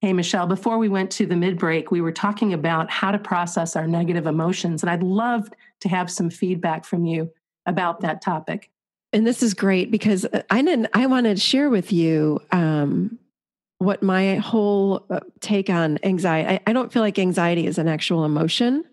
Hey, 0.00 0.12
Michelle, 0.12 0.46
before 0.46 0.78
we 0.78 0.88
went 0.88 1.10
to 1.12 1.26
the 1.26 1.36
mid 1.36 1.58
break, 1.58 1.90
we 1.90 2.00
were 2.00 2.12
talking 2.12 2.52
about 2.52 2.90
how 2.90 3.10
to 3.10 3.18
process 3.18 3.76
our 3.76 3.86
negative 3.86 4.26
emotions, 4.26 4.82
and 4.82 4.90
I'd 4.90 5.02
love 5.02 5.48
to 5.80 5.88
have 5.88 6.10
some 6.10 6.30
feedback 6.30 6.84
from 6.84 7.06
you 7.06 7.30
about 7.66 8.00
that 8.00 8.22
topic. 8.22 8.70
And 9.12 9.26
this 9.26 9.42
is 9.42 9.54
great 9.54 9.90
because 9.90 10.26
I 10.50 10.62
didn't, 10.62 10.88
I 10.94 11.06
wanted 11.06 11.36
to 11.36 11.40
share 11.40 11.70
with 11.70 11.92
you 11.92 12.40
um, 12.52 13.18
what 13.78 14.02
my 14.02 14.36
whole 14.36 15.04
uh, 15.10 15.20
take 15.40 15.68
on 15.68 15.98
anxiety. 16.02 16.48
I, 16.48 16.60
I, 16.66 16.72
don't 16.72 16.92
feel 16.92 17.02
like 17.02 17.18
anxiety 17.18 17.66
is 17.66 17.78
an 17.78 17.88
actual 17.88 18.24
emotion. 18.24 18.84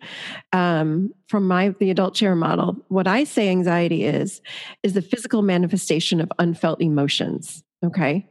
Um, 0.52 1.14
from 1.28 1.48
my 1.48 1.70
the 1.80 1.90
adult 1.90 2.16
chair 2.16 2.36
model, 2.36 2.76
what 2.90 3.08
I 3.08 3.24
say 3.24 3.50
anxiety 3.50 4.04
is 4.04 4.42
is 4.84 4.94
the 4.94 5.02
physical 5.02 5.42
manifestation 5.42 6.20
of 6.20 6.32
unfelt 6.38 6.82
emotions. 6.82 7.64
Okay. 7.84 8.30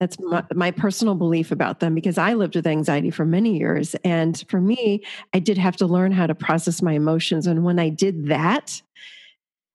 That's 0.00 0.18
my, 0.18 0.42
my, 0.52 0.72
personal 0.72 1.14
belief 1.14 1.52
about 1.52 1.78
them 1.78 1.94
because 1.94 2.18
I 2.18 2.34
lived 2.34 2.56
with 2.56 2.66
anxiety 2.66 3.10
for 3.10 3.24
many 3.24 3.56
years. 3.56 3.94
And 4.02 4.44
for 4.48 4.60
me, 4.60 5.04
I 5.32 5.38
did 5.38 5.56
have 5.58 5.76
to 5.76 5.86
learn 5.86 6.10
how 6.10 6.26
to 6.26 6.34
process 6.34 6.82
my 6.82 6.94
emotions. 6.94 7.46
And 7.46 7.62
when 7.62 7.78
I 7.78 7.88
did 7.88 8.26
that, 8.26 8.82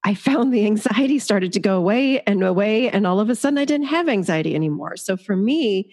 I 0.07 0.13
found 0.13 0.53
the 0.53 0.65
anxiety 0.65 1.19
started 1.19 1.51
to 1.51 1.59
go 1.59 1.75
away 1.75 2.21
and 2.21 2.41
away. 2.41 2.89
And 2.89 3.05
all 3.05 3.19
of 3.19 3.29
a 3.29 3.35
sudden, 3.35 3.57
I 3.57 3.65
didn't 3.65 3.87
have 3.87 4.07
anxiety 4.07 4.55
anymore. 4.55 4.95
So 4.95 5.17
for 5.17 5.35
me, 5.35 5.91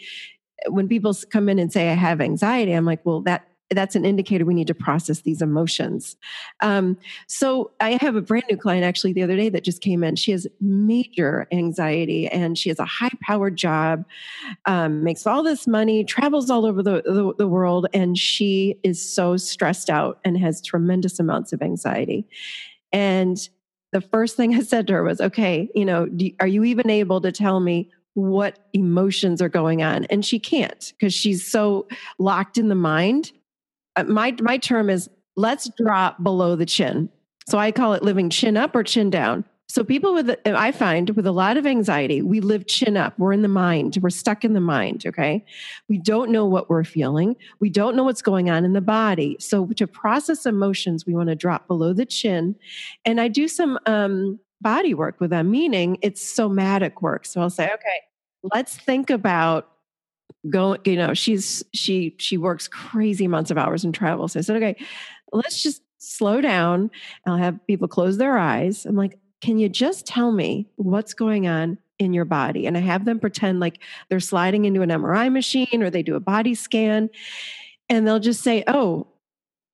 when 0.68 0.87
people 0.87 1.16
come 1.31 1.48
in 1.48 1.59
and 1.59 1.72
say, 1.72 1.90
I 1.90 1.94
have 1.94 2.20
anxiety, 2.20 2.70
I'm 2.70 2.85
like, 2.85 3.05
well, 3.05 3.22
that 3.22 3.48
that's 3.70 3.96
an 3.96 4.05
indicator 4.05 4.44
we 4.44 4.55
need 4.55 4.68
to 4.68 4.74
process 4.74 5.22
these 5.22 5.42
emotions. 5.42 6.16
Um, 6.61 6.96
so 7.27 7.72
I 7.81 7.98
have 8.00 8.14
a 8.14 8.20
brand 8.20 8.44
new 8.48 8.57
client 8.57 8.85
actually 8.85 9.14
the 9.14 9.24
other 9.24 9.35
day 9.35 9.48
that 9.48 9.64
just 9.64 9.81
came 9.81 10.05
in. 10.05 10.14
She 10.14 10.31
has 10.31 10.46
major 10.61 11.48
anxiety 11.50 12.29
and 12.29 12.57
she 12.57 12.68
has 12.68 12.79
a 12.79 12.85
high 12.85 13.11
powered 13.20 13.57
job, 13.57 14.05
um, 14.66 15.03
makes 15.03 15.27
all 15.27 15.42
this 15.42 15.66
money, 15.66 16.05
travels 16.05 16.50
all 16.50 16.66
over 16.66 16.85
the, 16.85 17.03
the, 17.05 17.35
the 17.37 17.48
world, 17.48 17.88
and 17.92 18.16
she 18.16 18.79
is 18.85 19.03
so 19.12 19.37
stressed 19.37 19.90
out 19.90 20.20
and 20.24 20.38
has 20.38 20.62
tremendous 20.62 21.18
amounts 21.18 21.53
of 21.53 21.62
anxiety. 21.62 22.29
And 22.92 23.48
the 23.94 24.00
first 24.00 24.37
thing 24.37 24.57
I 24.57 24.61
said 24.61 24.88
to 24.88 24.94
her 24.94 25.04
was, 25.04 25.20
okay, 25.20 25.70
you 25.72 25.85
know, 25.85 26.07
do, 26.07 26.28
are 26.40 26.48
you 26.48 26.64
even 26.64 26.90
able 26.90 27.20
to 27.20 27.30
tell 27.30 27.61
me 27.61 27.88
what 28.14 28.59
emotions 28.72 29.40
are 29.40 29.48
going 29.48 29.85
on? 29.85 30.04
And 30.07 30.24
she 30.24 30.40
can't 30.40 30.92
because 30.98 31.14
she's 31.14 31.46
so 31.48 31.87
locked 32.18 32.59
in 32.59 32.68
the 32.68 32.74
mind. 32.74 33.30
Uh, 33.94 34.02
my, 34.02 34.35
my 34.40 34.59
term 34.59 34.90
is 34.90 35.09
let's 35.37 35.70
drop 35.78 36.20
below 36.24 36.57
the 36.57 36.66
chin. 36.66 37.09
So 37.48 37.57
I 37.57 37.70
call 37.70 37.94
it 37.94 38.02
living 38.02 38.30
chin 38.30 38.57
up 38.57 38.74
or 38.74 38.83
chin 38.83 39.11
down. 39.11 39.44
So 39.74 39.82
people 39.82 40.14
with 40.14 40.38
I 40.46 40.70
find 40.70 41.10
with 41.10 41.26
a 41.26 41.32
lot 41.32 41.56
of 41.56 41.66
anxiety, 41.66 42.22
we 42.22 42.38
live 42.38 42.68
chin 42.68 42.96
up. 42.96 43.18
We're 43.18 43.32
in 43.32 43.42
the 43.42 43.48
mind. 43.48 43.98
We're 44.00 44.08
stuck 44.08 44.44
in 44.44 44.52
the 44.52 44.60
mind, 44.60 45.02
okay? 45.04 45.44
We 45.88 45.98
don't 45.98 46.30
know 46.30 46.46
what 46.46 46.70
we're 46.70 46.84
feeling. 46.84 47.34
We 47.58 47.70
don't 47.70 47.96
know 47.96 48.04
what's 48.04 48.22
going 48.22 48.48
on 48.48 48.64
in 48.64 48.72
the 48.72 48.80
body. 48.80 49.37
So 49.40 49.66
to 49.66 49.88
process 49.88 50.46
emotions, 50.46 51.06
we 51.06 51.12
want 51.12 51.28
to 51.30 51.34
drop 51.34 51.66
below 51.66 51.92
the 51.92 52.06
chin. 52.06 52.54
And 53.04 53.20
I 53.20 53.26
do 53.26 53.48
some 53.48 53.76
um, 53.87 54.38
body 54.60 54.94
work 54.94 55.18
with 55.18 55.30
them, 55.30 55.50
meaning 55.50 55.98
it's 56.02 56.22
somatic 56.22 57.02
work. 57.02 57.26
So 57.26 57.40
I'll 57.40 57.50
say, 57.50 57.64
okay, 57.64 58.00
let's 58.54 58.76
think 58.76 59.10
about 59.10 59.72
going, 60.48 60.82
you 60.84 60.94
know, 60.94 61.14
she's 61.14 61.64
she 61.74 62.14
she 62.20 62.38
works 62.38 62.68
crazy 62.68 63.24
amounts 63.24 63.50
of 63.50 63.58
hours 63.58 63.82
and 63.82 63.92
travels. 63.92 64.34
So 64.34 64.38
I 64.38 64.42
said, 64.42 64.54
okay, 64.54 64.76
let's 65.32 65.64
just 65.64 65.82
slow 65.98 66.40
down. 66.40 66.92
I'll 67.26 67.38
have 67.38 67.58
people 67.66 67.88
close 67.88 68.18
their 68.18 68.38
eyes. 68.38 68.87
I'm 68.87 68.94
like, 68.94 69.18
can 69.44 69.59
you 69.59 69.68
just 69.68 70.07
tell 70.07 70.33
me 70.33 70.66
what's 70.76 71.12
going 71.12 71.46
on 71.46 71.76
in 71.98 72.14
your 72.14 72.24
body? 72.24 72.66
And 72.66 72.78
I 72.78 72.80
have 72.80 73.04
them 73.04 73.20
pretend 73.20 73.61
like 73.61 73.78
they're 74.09 74.18
sliding 74.18 74.64
into 74.64 74.80
an 74.80 74.88
MRI 74.88 75.30
machine 75.30 75.83
or 75.83 75.90
they 75.90 76.02
do 76.02 76.14
a 76.14 76.20
body 76.20 76.54
scan. 76.54 77.11
And 77.90 78.07
they'll 78.07 78.20
just 78.20 78.42
say, 78.42 78.64
Oh, 78.66 79.07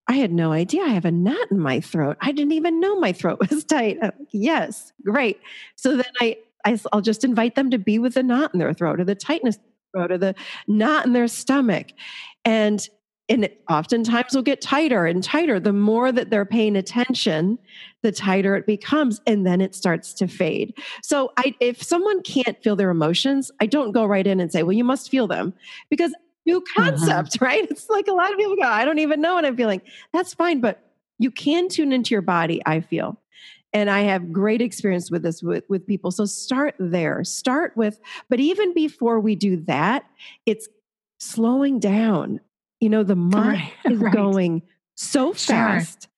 I 0.09 0.15
had 0.15 0.33
no 0.33 0.51
idea 0.51 0.83
I 0.83 0.89
have 0.89 1.05
a 1.05 1.13
knot 1.13 1.53
in 1.53 1.61
my 1.61 1.79
throat. 1.81 2.17
I 2.21 2.33
didn't 2.33 2.51
even 2.51 2.81
know 2.81 2.99
my 2.99 3.13
throat 3.13 3.39
was 3.49 3.63
tight. 3.63 4.03
Like, 4.03 4.15
yes, 4.33 4.93
great. 5.05 5.41
So 5.77 5.97
then 5.97 6.11
I, 6.21 6.39
I, 6.65 6.77
will 6.93 7.01
just 7.01 7.23
invite 7.23 7.55
them 7.55 7.71
to 7.71 7.79
be 7.79 8.01
with 8.01 8.15
the 8.15 8.25
knot 8.25 8.53
in 8.53 8.59
their 8.59 8.75
throat 8.75 8.99
or 8.99 9.05
the 9.05 9.15
tightness 9.15 9.57
throat 9.95 10.11
or 10.11 10.19
the 10.19 10.35
knot 10.67 11.07
in 11.07 11.13
their 11.13 11.29
stomach. 11.29 11.93
And 12.45 12.85
and 13.31 13.45
it 13.45 13.63
oftentimes 13.71 14.35
will 14.35 14.43
get 14.43 14.61
tighter 14.61 15.07
and 15.07 15.23
tighter. 15.23 15.61
The 15.61 15.73
more 15.73 16.11
that 16.11 16.31
they're 16.31 16.45
paying 16.45 16.77
attention, 16.77 17.59
the 18.03 18.11
tighter 18.11 18.57
it 18.57 18.67
becomes, 18.67 19.21
and 19.27 19.47
then 19.47 19.61
it 19.61 19.75
starts 19.75 20.13
to 20.15 20.27
fade. 20.27 20.77
So, 21.03 21.31
I, 21.37 21.55
if 21.61 21.81
someone 21.83 22.23
can't 22.23 22.61
feel 22.63 22.75
their 22.77 22.91
emotions, 22.91 23.51
I 23.61 23.67
don't 23.67 23.93
go 23.93 24.05
right 24.05 24.27
in 24.27 24.41
and 24.41 24.53
say, 24.53 24.65
"Well, 24.65 24.73
you 24.73 24.85
must 24.85 25.11
feel 25.11 25.29
them," 25.29 25.55
because 25.89 26.13
new 26.45 26.59
uh-huh. 26.77 26.91
concept, 26.91 27.37
uh-huh. 27.37 27.47
right? 27.47 27.71
It's 27.71 27.89
like 27.89 28.09
a 28.09 28.13
lot 28.13 28.33
of 28.33 28.39
people 28.39 28.57
go, 28.57 28.63
"I 28.63 28.85
don't 28.85 28.99
even 28.99 29.21
know 29.21 29.35
what 29.35 29.45
I'm 29.45 29.57
feeling." 29.57 29.81
That's 30.13 30.35
fine, 30.35 30.61
but 30.61 30.83
you 31.19 31.31
can 31.31 31.69
tune 31.69 31.93
into 31.93 32.15
your 32.15 32.23
body. 32.23 32.61
I 32.67 32.81
feel, 32.81 33.21
and 33.73 33.89
I 33.89 34.01
have 34.01 34.33
great 34.33 34.61
experience 34.61 35.09
with 35.09 35.23
this 35.23 35.41
with, 35.41 35.65
with 35.69 35.87
people. 35.87 36.11
So 36.11 36.25
start 36.25 36.75
there. 36.81 37.23
Start 37.23 37.77
with, 37.77 38.01
but 38.29 38.41
even 38.41 38.75
before 38.75 39.21
we 39.21 39.37
do 39.37 39.57
that, 39.67 40.05
it's 40.47 40.69
slowing 41.21 41.79
down 41.79 42.41
you 42.81 42.89
know, 42.89 43.03
the 43.03 43.17
mind 43.17 43.61
right, 43.61 43.73
is 43.93 43.99
right. 43.99 44.13
going 44.13 44.63
so 44.95 45.33
fast. 45.33 46.03
Sure. 46.03 46.11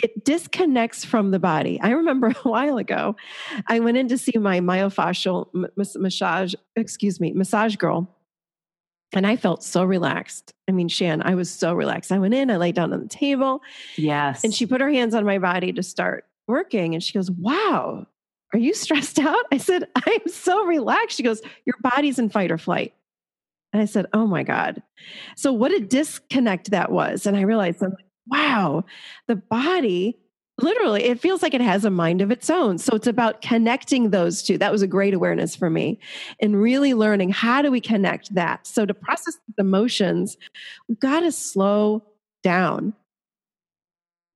It 0.00 0.24
disconnects 0.24 1.04
from 1.04 1.32
the 1.32 1.40
body. 1.40 1.80
I 1.80 1.90
remember 1.90 2.28
a 2.44 2.48
while 2.48 2.78
ago, 2.78 3.16
I 3.66 3.80
went 3.80 3.96
in 3.96 4.08
to 4.08 4.18
see 4.18 4.38
my 4.38 4.60
myofascial 4.60 5.48
massage, 5.96 6.54
excuse 6.76 7.20
me, 7.20 7.32
massage 7.32 7.76
girl. 7.76 8.14
And 9.14 9.26
I 9.26 9.36
felt 9.36 9.64
so 9.64 9.84
relaxed. 9.84 10.52
I 10.68 10.72
mean, 10.72 10.88
Shann, 10.88 11.22
I 11.22 11.34
was 11.34 11.50
so 11.50 11.72
relaxed. 11.72 12.12
I 12.12 12.18
went 12.18 12.34
in, 12.34 12.50
I 12.50 12.58
laid 12.58 12.74
down 12.74 12.92
on 12.92 13.00
the 13.00 13.08
table. 13.08 13.62
Yes. 13.96 14.44
And 14.44 14.52
she 14.52 14.66
put 14.66 14.82
her 14.82 14.90
hands 14.90 15.14
on 15.14 15.24
my 15.24 15.38
body 15.38 15.72
to 15.72 15.82
start 15.82 16.26
working. 16.46 16.94
And 16.94 17.02
she 17.02 17.14
goes, 17.14 17.30
Wow, 17.30 18.06
are 18.52 18.58
you 18.58 18.74
stressed 18.74 19.18
out? 19.20 19.44
I 19.50 19.56
said, 19.56 19.84
I 19.96 20.18
am 20.20 20.30
so 20.30 20.64
relaxed. 20.64 21.16
She 21.16 21.22
goes, 21.22 21.40
Your 21.64 21.76
body's 21.80 22.18
in 22.18 22.28
fight 22.28 22.50
or 22.50 22.58
flight. 22.58 22.92
And 23.72 23.82
I 23.82 23.84
said, 23.84 24.06
Oh 24.12 24.26
my 24.26 24.42
God. 24.42 24.82
So, 25.36 25.52
what 25.52 25.72
a 25.72 25.80
disconnect 25.80 26.70
that 26.70 26.90
was. 26.90 27.26
And 27.26 27.36
I 27.36 27.42
realized, 27.42 27.82
I'm 27.82 27.90
like, 27.90 28.06
wow, 28.26 28.84
the 29.26 29.36
body 29.36 30.18
literally 30.60 31.04
it 31.04 31.20
feels 31.20 31.42
like 31.42 31.54
it 31.54 31.60
has 31.60 31.84
a 31.84 31.90
mind 31.90 32.20
of 32.20 32.30
its 32.30 32.50
own 32.50 32.78
so 32.78 32.94
it's 32.94 33.06
about 33.06 33.40
connecting 33.40 34.10
those 34.10 34.42
two 34.42 34.58
that 34.58 34.72
was 34.72 34.82
a 34.82 34.86
great 34.86 35.14
awareness 35.14 35.54
for 35.54 35.70
me 35.70 35.98
and 36.40 36.60
really 36.60 36.94
learning 36.94 37.30
how 37.30 37.62
do 37.62 37.70
we 37.70 37.80
connect 37.80 38.34
that 38.34 38.66
so 38.66 38.84
to 38.84 38.92
process 38.92 39.38
the 39.56 39.62
emotions 39.62 40.36
we've 40.88 40.98
got 40.98 41.20
to 41.20 41.30
slow 41.30 42.02
down 42.42 42.92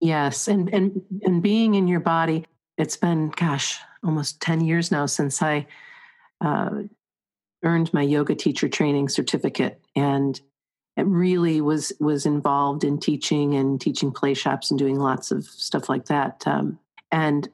yes 0.01 0.47
and 0.47 0.73
and 0.73 1.03
and 1.23 1.42
being 1.42 1.75
in 1.75 1.88
your 1.88 2.01
body 2.01 2.47
it's 2.79 2.97
been 2.97 3.29
gosh 3.31 3.79
almost 4.05 4.40
10 4.40 4.61
years 4.61 4.92
now 4.92 5.07
since 5.07 5.42
i 5.42 5.66
uh, 6.40 6.71
earned 7.62 7.92
my 7.92 8.03
yoga 8.03 8.35
teacher 8.35 8.68
training 8.68 9.09
certificate 9.09 9.81
and 9.94 10.40
it 10.96 11.07
really 11.07 11.61
was 11.61 11.92
was 12.01 12.27
involved 12.27 12.85
in 12.85 12.98
teaching 12.98 13.55
and 13.55 13.81
teaching 13.81 14.11
play 14.11 14.35
shops 14.35 14.70
and 14.70 14.79
doing 14.79 14.98
lots 14.98 15.31
of 15.31 15.44
stuff 15.44 15.88
like 15.88 16.07
that 16.07 16.42
um, 16.46 16.79
and 17.11 17.48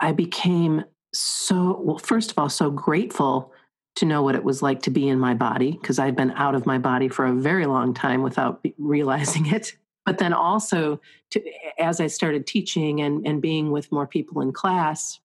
i 0.00 0.12
became 0.12 0.84
so 1.12 1.80
well 1.82 1.98
first 1.98 2.30
of 2.30 2.38
all 2.38 2.48
so 2.48 2.70
grateful 2.70 3.52
to 3.96 4.06
know 4.06 4.22
what 4.22 4.36
it 4.36 4.44
was 4.44 4.62
like 4.62 4.82
to 4.82 4.90
be 4.90 5.08
in 5.08 5.18
my 5.18 5.34
body 5.34 5.72
because 5.72 5.98
i'd 5.98 6.16
been 6.16 6.30
out 6.32 6.54
of 6.54 6.66
my 6.66 6.78
body 6.78 7.08
for 7.08 7.26
a 7.26 7.34
very 7.34 7.66
long 7.66 7.92
time 7.92 8.22
without 8.22 8.64
realizing 8.78 9.46
it. 9.46 9.76
But 10.06 10.18
then 10.18 10.32
also 10.32 11.00
to, 11.30 11.42
as 11.78 12.00
i 12.00 12.06
started 12.06 12.46
teaching 12.46 13.00
and, 13.00 13.26
and 13.26 13.42
being 13.42 13.70
with 13.70 13.92
more 13.92 14.06
people 14.06 14.40
in 14.40 14.52
class 14.52 15.20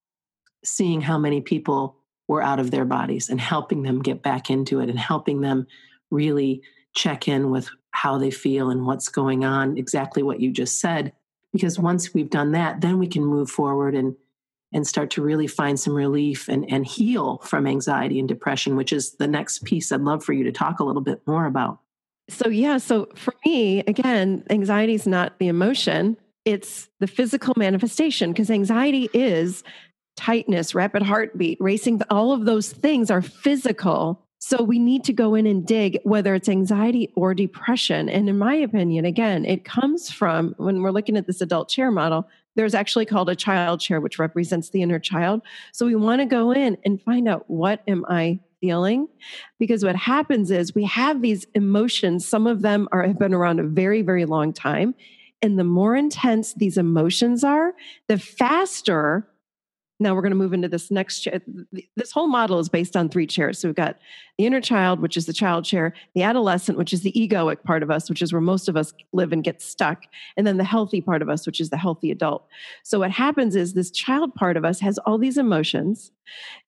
seeing 0.63 1.01
how 1.01 1.17
many 1.17 1.41
people 1.41 1.95
were 2.27 2.41
out 2.41 2.59
of 2.59 2.71
their 2.71 2.85
bodies 2.85 3.29
and 3.29 3.39
helping 3.39 3.83
them 3.83 4.01
get 4.01 4.21
back 4.21 4.49
into 4.49 4.79
it 4.79 4.89
and 4.89 4.99
helping 4.99 5.41
them 5.41 5.67
really 6.11 6.61
check 6.95 7.27
in 7.27 7.51
with 7.51 7.69
how 7.91 8.17
they 8.17 8.31
feel 8.31 8.69
and 8.69 8.85
what's 8.85 9.09
going 9.09 9.45
on, 9.45 9.77
exactly 9.77 10.23
what 10.23 10.39
you 10.39 10.51
just 10.51 10.79
said. 10.79 11.13
Because 11.53 11.79
once 11.79 12.13
we've 12.13 12.29
done 12.29 12.51
that, 12.51 12.81
then 12.81 12.99
we 12.99 13.07
can 13.07 13.23
move 13.23 13.49
forward 13.49 13.95
and 13.95 14.15
and 14.73 14.85
start 14.85 15.09
to 15.11 15.21
really 15.21 15.47
find 15.47 15.79
some 15.79 15.93
relief 15.93 16.49
and, 16.49 16.69
and 16.69 16.85
heal 16.85 17.37
from 17.45 17.65
anxiety 17.65 18.19
and 18.19 18.27
depression, 18.27 18.75
which 18.75 18.91
is 18.91 19.13
the 19.13 19.27
next 19.27 19.63
piece 19.63 19.89
I'd 19.89 20.01
love 20.01 20.21
for 20.21 20.33
you 20.33 20.43
to 20.43 20.51
talk 20.51 20.81
a 20.81 20.83
little 20.83 21.01
bit 21.01 21.21
more 21.25 21.45
about. 21.45 21.79
So, 22.27 22.49
yeah, 22.49 22.77
so 22.79 23.07
for 23.15 23.33
me, 23.45 23.79
again, 23.81 24.43
anxiety 24.49 24.93
is 24.93 25.07
not 25.07 25.39
the 25.39 25.47
emotion, 25.47 26.17
it's 26.43 26.89
the 26.99 27.07
physical 27.07 27.53
manifestation 27.55 28.31
because 28.31 28.51
anxiety 28.51 29.09
is 29.13 29.63
tightness, 30.15 30.73
rapid 30.73 31.01
heartbeat, 31.03 31.57
racing, 31.59 32.01
all 32.09 32.31
of 32.31 32.45
those 32.45 32.71
things 32.71 33.11
are 33.11 33.21
physical 33.21 34.25
so 34.47 34.61
we 34.61 34.77
need 34.77 35.03
to 35.05 35.11
go 35.11 35.33
in 35.33 35.47
and 35.47 35.65
dig 35.65 35.99
whether 36.03 36.35
it's 36.35 36.49
anxiety 36.49 37.11
or 37.15 37.33
depression. 37.33 38.07
And 38.09 38.29
in 38.29 38.37
my 38.37 38.53
opinion, 38.53 39.03
again, 39.03 39.43
it 39.43 39.65
comes 39.65 40.11
from 40.11 40.53
when 40.57 40.83
we're 40.83 40.91
looking 40.91 41.17
at 41.17 41.25
this 41.25 41.41
adult 41.41 41.67
chair 41.67 41.89
model, 41.89 42.27
there's 42.55 42.75
actually 42.75 43.07
called 43.07 43.27
a 43.27 43.35
child 43.35 43.79
chair, 43.79 43.99
which 43.99 44.19
represents 44.19 44.69
the 44.69 44.83
inner 44.83 44.99
child. 44.99 45.41
So 45.71 45.87
we 45.87 45.95
want 45.95 46.21
to 46.21 46.27
go 46.27 46.51
in 46.51 46.77
and 46.85 47.01
find 47.01 47.27
out 47.27 47.49
what 47.49 47.81
am 47.87 48.05
I 48.07 48.39
feeling? 48.61 49.07
Because 49.57 49.83
what 49.83 49.95
happens 49.95 50.51
is 50.51 50.75
we 50.75 50.85
have 50.85 51.23
these 51.23 51.47
emotions. 51.55 52.27
Some 52.27 52.45
of 52.45 52.61
them 52.61 52.87
are 52.91 53.01
have 53.01 53.17
been 53.17 53.33
around 53.33 53.59
a 53.59 53.63
very, 53.63 54.03
very 54.03 54.25
long 54.25 54.53
time. 54.53 54.93
And 55.41 55.57
the 55.57 55.63
more 55.63 55.95
intense 55.95 56.53
these 56.53 56.77
emotions 56.77 57.43
are, 57.43 57.73
the 58.07 58.19
faster 58.19 59.27
now 59.99 60.13
we're 60.13 60.21
going 60.21 60.31
to 60.31 60.37
move 60.37 60.53
into 60.53 60.67
this 60.67 60.91
next 60.91 61.21
chair. 61.21 61.41
This 61.95 62.11
whole 62.11 62.27
model 62.27 62.59
is 62.59 62.67
based 62.67 62.97
on 62.97 63.07
three 63.07 63.25
chairs. 63.25 63.59
So 63.59 63.69
we've 63.69 63.75
got 63.75 63.97
the 64.37 64.45
inner 64.45 64.59
child, 64.59 64.99
which 64.99 65.15
is 65.15 65.25
the 65.25 65.33
child 65.33 65.63
chair, 65.63 65.93
the 66.15 66.23
adolescent, 66.23 66.77
which 66.77 66.91
is 66.91 67.01
the 67.01 67.13
egoic 67.13 67.63
part 67.63 67.81
of 67.81 67.89
us, 67.89 68.09
which 68.09 68.21
is 68.21 68.33
where 68.33 68.41
most 68.41 68.67
of 68.67 68.75
us 68.75 68.93
live 69.13 69.31
and 69.31 69.43
get 69.43 69.61
stuck, 69.61 70.03
and 70.35 70.45
then 70.45 70.57
the 70.57 70.63
healthy 70.63 70.99
part 70.99 71.21
of 71.21 71.29
us, 71.29 71.45
which 71.45 71.61
is 71.61 71.69
the 71.69 71.77
healthy 71.77 72.11
adult. 72.11 72.45
So 72.83 72.99
what 72.99 73.11
happens 73.11 73.55
is 73.55 73.73
this 73.73 73.91
child 73.91 74.35
part 74.35 74.57
of 74.57 74.65
us 74.65 74.79
has 74.81 74.97
all 74.99 75.17
these 75.17 75.37
emotions, 75.37 76.11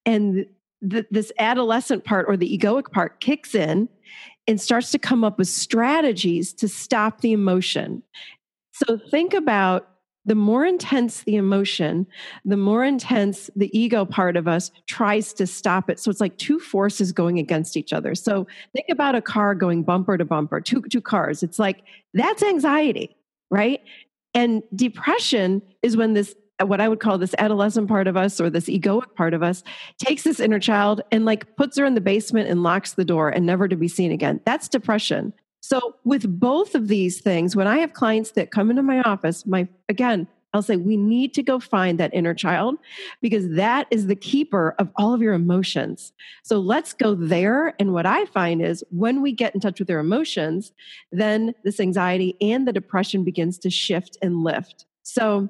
and 0.05 0.45
this 0.81 1.31
adolescent 1.39 2.05
part 2.05 2.27
or 2.29 2.37
the 2.37 2.57
egoic 2.57 2.91
part 2.91 3.19
kicks 3.19 3.55
in 3.55 3.89
and 4.47 4.61
starts 4.61 4.91
to 4.91 4.99
come 4.99 5.23
up 5.23 5.37
with 5.37 5.47
strategies 5.47 6.53
to 6.53 6.67
stop 6.67 7.21
the 7.21 7.33
emotion. 7.33 8.03
So 8.71 8.97
think 9.09 9.33
about 9.33 9.89
the 10.27 10.35
more 10.35 10.65
intense 10.65 11.23
the 11.23 11.37
emotion, 11.37 12.05
the 12.45 12.57
more 12.57 12.83
intense 12.83 13.49
the 13.55 13.75
ego 13.77 14.05
part 14.05 14.37
of 14.37 14.47
us 14.47 14.71
tries 14.85 15.33
to 15.33 15.47
stop 15.47 15.89
it. 15.89 15.99
So 15.99 16.11
it's 16.11 16.21
like 16.21 16.37
two 16.37 16.59
forces 16.59 17.11
going 17.11 17.39
against 17.39 17.77
each 17.77 17.93
other. 17.93 18.13
So 18.13 18.45
think 18.73 18.87
about 18.91 19.15
a 19.15 19.21
car 19.21 19.55
going 19.55 19.83
bumper 19.83 20.17
to 20.17 20.25
bumper, 20.25 20.61
two, 20.61 20.83
two 20.91 21.01
cars. 21.01 21.41
It's 21.41 21.57
like 21.57 21.81
that's 22.13 22.43
anxiety, 22.43 23.15
right? 23.49 23.81
And 24.33 24.61
depression 24.75 25.61
is 25.81 25.97
when 25.97 26.13
this 26.13 26.35
what 26.65 26.81
I 26.81 26.89
would 26.89 26.99
call 26.99 27.19
this 27.19 27.35
adolescent 27.37 27.87
part 27.87 28.07
of 28.07 28.17
us 28.17 28.41
or 28.41 28.49
this 28.49 28.65
egoic 28.65 29.13
part 29.15 29.35
of 29.35 29.43
us 29.43 29.63
takes 29.99 30.23
this 30.23 30.39
inner 30.39 30.59
child 30.59 31.01
and 31.11 31.23
like 31.23 31.55
puts 31.55 31.77
her 31.77 31.85
in 31.85 31.93
the 31.93 32.01
basement 32.01 32.49
and 32.49 32.63
locks 32.63 32.93
the 32.93 33.05
door 33.05 33.29
and 33.29 33.45
never 33.45 33.67
to 33.67 33.75
be 33.75 33.87
seen 33.87 34.11
again. 34.11 34.41
That's 34.43 34.67
depression. 34.67 35.33
So 35.61 35.95
with 36.03 36.39
both 36.39 36.75
of 36.75 36.87
these 36.87 37.19
things, 37.19 37.55
when 37.55 37.67
I 37.67 37.79
have 37.79 37.93
clients 37.93 38.31
that 38.31 38.51
come 38.51 38.69
into 38.69 38.83
my 38.83 39.01
office, 39.01 39.45
my 39.45 39.67
again, 39.89 40.27
I'll 40.53 40.61
say 40.61 40.77
we 40.77 40.97
need 40.97 41.33
to 41.35 41.43
go 41.43 41.59
find 41.59 41.99
that 41.99 42.13
inner 42.13 42.33
child 42.33 42.77
because 43.21 43.49
that 43.49 43.85
is 43.91 44.07
the 44.07 44.15
keeper 44.15 44.75
of 44.79 44.89
all 44.95 45.13
of 45.13 45.21
your 45.21 45.33
emotions. 45.33 46.13
So 46.43 46.59
let's 46.59 46.93
go 46.93 47.15
there. 47.15 47.75
And 47.79 47.93
what 47.93 48.05
I 48.05 48.25
find 48.25 48.61
is 48.61 48.83
when 48.89 49.21
we 49.21 49.33
get 49.33 49.53
in 49.53 49.61
touch 49.61 49.79
with 49.79 49.87
their 49.87 49.99
emotions, 49.99 50.71
then 51.11 51.53
this 51.63 51.79
anxiety 51.79 52.37
and 52.39 52.67
the 52.67 52.73
depression 52.73 53.23
begins 53.23 53.57
to 53.59 53.69
shift 53.69 54.17
and 54.21 54.43
lift. 54.43 54.85
So 55.03 55.49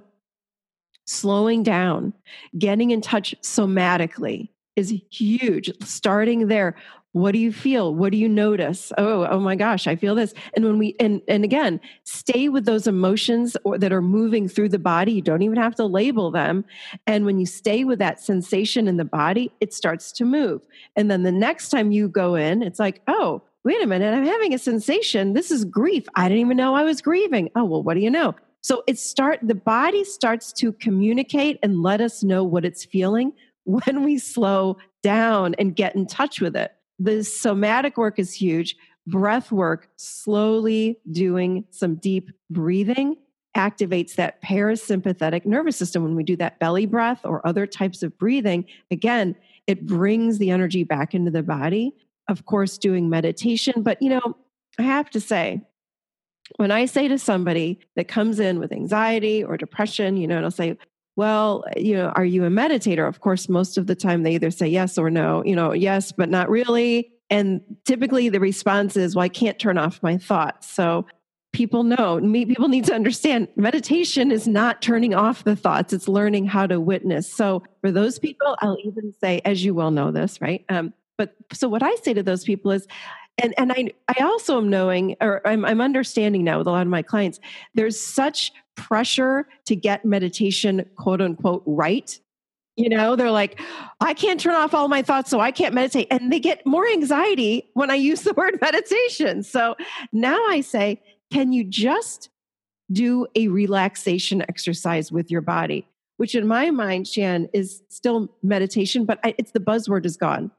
slowing 1.05 1.63
down, 1.63 2.13
getting 2.57 2.91
in 2.91 3.01
touch 3.01 3.35
somatically 3.41 4.49
is 4.75 4.93
huge. 5.09 5.71
Starting 5.83 6.47
there 6.47 6.75
what 7.17 7.31
do 7.31 7.39
you 7.39 7.51
feel? 7.51 7.93
What 7.95 8.11
do 8.11 8.17
you 8.17 8.29
notice? 8.29 8.91
Oh 8.97 9.25
oh 9.29 9.39
my 9.39 9.55
gosh 9.55 9.87
i 9.87 9.95
feel 9.95 10.15
this. 10.15 10.33
And 10.55 10.65
when 10.65 10.77
we 10.77 10.95
and 10.99 11.21
and 11.27 11.43
again 11.43 11.79
stay 12.03 12.49
with 12.49 12.65
those 12.65 12.87
emotions 12.87 13.57
or, 13.63 13.77
that 13.77 13.91
are 13.91 14.01
moving 14.01 14.47
through 14.47 14.69
the 14.69 14.79
body. 14.79 15.13
You 15.13 15.21
don't 15.21 15.41
even 15.41 15.57
have 15.57 15.75
to 15.75 15.85
label 15.85 16.31
them. 16.31 16.65
And 17.05 17.25
when 17.25 17.39
you 17.39 17.45
stay 17.45 17.83
with 17.83 17.99
that 17.99 18.21
sensation 18.21 18.87
in 18.87 18.97
the 18.97 19.05
body 19.05 19.51
it 19.59 19.73
starts 19.73 20.11
to 20.13 20.25
move. 20.25 20.61
And 20.95 21.09
then 21.09 21.23
the 21.23 21.31
next 21.31 21.69
time 21.69 21.91
you 21.91 22.07
go 22.07 22.35
in 22.35 22.61
it's 22.61 22.79
like 22.79 23.01
oh 23.07 23.41
wait 23.63 23.81
a 23.81 23.87
minute 23.87 24.13
i'm 24.13 24.25
having 24.25 24.53
a 24.53 24.59
sensation. 24.59 25.33
This 25.33 25.51
is 25.51 25.65
grief. 25.65 26.05
I 26.15 26.29
didn't 26.29 26.45
even 26.45 26.57
know 26.57 26.75
i 26.75 26.83
was 26.83 27.01
grieving. 27.01 27.49
Oh 27.55 27.65
well 27.65 27.83
what 27.83 27.95
do 27.95 28.01
you 28.01 28.11
know? 28.11 28.35
So 28.61 28.83
it 28.87 28.99
start 28.99 29.39
the 29.41 29.55
body 29.55 30.03
starts 30.03 30.51
to 30.53 30.71
communicate 30.73 31.57
and 31.63 31.81
let 31.81 32.01
us 32.01 32.23
know 32.23 32.43
what 32.43 32.65
it's 32.65 32.85
feeling 32.85 33.33
when 33.63 34.03
we 34.03 34.17
slow 34.17 34.77
down 35.03 35.55
and 35.59 35.75
get 35.75 35.95
in 35.95 36.05
touch 36.05 36.41
with 36.41 36.55
it 36.55 36.71
the 36.99 37.23
somatic 37.23 37.97
work 37.97 38.19
is 38.19 38.33
huge. 38.33 38.75
Breath 39.05 39.51
work, 39.51 39.89
slowly 39.95 40.99
doing 41.11 41.65
some 41.71 41.95
deep 41.95 42.29
breathing, 42.49 43.15
activates 43.55 44.15
that 44.15 44.41
parasympathetic 44.41 45.45
nervous 45.45 45.77
system. 45.77 46.03
When 46.03 46.15
we 46.15 46.23
do 46.23 46.35
that 46.37 46.59
belly 46.59 46.85
breath 46.85 47.21
or 47.23 47.45
other 47.47 47.65
types 47.65 48.03
of 48.03 48.17
breathing, 48.17 48.65
again, 48.91 49.35
it 49.65 49.85
brings 49.85 50.37
the 50.37 50.51
energy 50.51 50.83
back 50.83 51.13
into 51.13 51.31
the 51.31 51.43
body. 51.43 51.93
Of 52.27 52.45
course, 52.45 52.77
doing 52.77 53.09
meditation. 53.09 53.83
But, 53.83 54.01
you 54.01 54.09
know, 54.09 54.35
I 54.77 54.83
have 54.83 55.09
to 55.11 55.21
say, 55.21 55.61
when 56.57 56.71
I 56.71 56.85
say 56.85 57.07
to 57.07 57.17
somebody 57.17 57.79
that 57.95 58.07
comes 58.07 58.39
in 58.39 58.59
with 58.59 58.71
anxiety 58.71 59.43
or 59.43 59.57
depression, 59.57 60.17
you 60.17 60.27
know, 60.27 60.35
and 60.35 60.45
I'll 60.45 60.51
say, 60.51 60.77
well, 61.17 61.65
you 61.75 61.95
know, 61.95 62.13
are 62.15 62.23
you 62.23 62.45
a 62.45 62.49
meditator? 62.49 63.07
Of 63.07 63.19
course, 63.19 63.49
most 63.49 63.77
of 63.77 63.87
the 63.87 63.95
time 63.95 64.21
they 64.21 64.35
either 64.35 64.51
say 64.51 64.67
yes 64.67 64.99
or 64.99 65.09
no, 65.09 65.43
you 65.43 65.55
know, 65.55 65.73
yes, 65.73 66.11
but 66.11 66.29
not 66.29 66.47
really. 66.47 67.11
And 67.31 67.61
typically 67.85 68.29
the 68.29 68.39
response 68.39 68.95
is, 68.95 69.15
well, 69.15 69.23
I 69.23 69.29
can't 69.29 69.57
turn 69.57 69.79
off 69.79 70.01
my 70.03 70.17
thoughts. 70.17 70.71
So 70.71 71.07
people 71.53 71.83
know, 71.83 72.19
people 72.21 72.67
need 72.67 72.85
to 72.85 72.93
understand 72.93 73.47
meditation 73.55 74.31
is 74.31 74.47
not 74.47 74.83
turning 74.83 75.15
off 75.15 75.43
the 75.43 75.55
thoughts, 75.55 75.91
it's 75.91 76.07
learning 76.07 76.45
how 76.45 76.67
to 76.67 76.79
witness. 76.79 77.29
So 77.29 77.63
for 77.81 77.91
those 77.91 78.19
people, 78.19 78.55
I'll 78.61 78.77
even 78.83 79.11
say, 79.19 79.41
as 79.43 79.65
you 79.65 79.73
well 79.73 79.89
know 79.89 80.11
this, 80.11 80.39
right? 80.39 80.63
Um, 80.69 80.93
but 81.17 81.35
so 81.51 81.67
what 81.67 81.81
I 81.81 81.95
say 81.95 82.13
to 82.13 82.21
those 82.21 82.43
people 82.43 82.71
is, 82.71 82.87
and 83.39 83.55
and 83.57 83.71
I 83.71 83.91
I 84.07 84.23
also 84.23 84.57
am 84.57 84.69
knowing 84.69 85.15
or 85.19 85.45
I'm 85.47 85.65
I'm 85.65 85.81
understanding 85.81 86.43
now 86.43 86.59
with 86.59 86.67
a 86.67 86.71
lot 86.71 86.81
of 86.81 86.87
my 86.87 87.03
clients 87.03 87.39
there's 87.75 87.99
such 87.99 88.51
pressure 88.77 89.47
to 89.65 89.75
get 89.75 90.05
meditation 90.05 90.85
quote 90.95 91.21
unquote 91.21 91.63
right. 91.65 92.17
You 92.77 92.89
know 92.89 93.15
they're 93.15 93.31
like 93.31 93.59
I 93.99 94.13
can't 94.13 94.39
turn 94.39 94.55
off 94.55 94.73
all 94.73 94.87
my 94.87 95.01
thoughts 95.01 95.29
so 95.29 95.39
I 95.39 95.51
can't 95.51 95.73
meditate. 95.73 96.07
And 96.11 96.31
they 96.31 96.39
get 96.39 96.65
more 96.65 96.87
anxiety 96.87 97.69
when 97.73 97.89
I 97.89 97.95
use 97.95 98.21
the 98.21 98.33
word 98.33 98.59
meditation. 98.61 99.43
So 99.43 99.75
now 100.13 100.39
I 100.47 100.61
say 100.61 101.01
can 101.31 101.51
you 101.51 101.63
just 101.65 102.29
do 102.89 103.27
a 103.35 103.49
relaxation 103.49 104.41
exercise 104.43 105.11
with 105.11 105.29
your 105.29 105.41
body? 105.41 105.85
Which 106.15 106.35
in 106.35 106.47
my 106.47 106.71
mind 106.71 107.07
Shann 107.07 107.49
is 107.51 107.81
still 107.89 108.29
meditation 108.43 109.05
but 109.05 109.19
I, 109.23 109.35
it's 109.37 109.51
the 109.51 109.59
buzzword 109.59 110.05
is 110.05 110.15
gone 110.15 110.51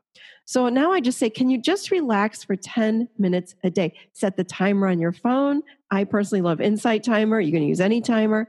So 0.48 0.70
now 0.70 0.92
I 0.92 1.00
just 1.00 1.18
say, 1.18 1.28
can 1.28 1.50
you 1.50 1.60
just 1.60 1.90
relax 1.90 2.42
for 2.42 2.56
10 2.56 3.06
minutes 3.18 3.54
a 3.64 3.68
day? 3.68 3.92
Set 4.14 4.38
the 4.38 4.44
timer 4.44 4.86
on 4.86 4.98
your 4.98 5.12
phone. 5.12 5.62
I 5.90 6.04
personally 6.04 6.40
love 6.40 6.58
Insight 6.58 7.04
Timer. 7.04 7.38
You 7.38 7.52
can 7.52 7.62
use 7.62 7.82
any 7.82 8.00
timer. 8.00 8.48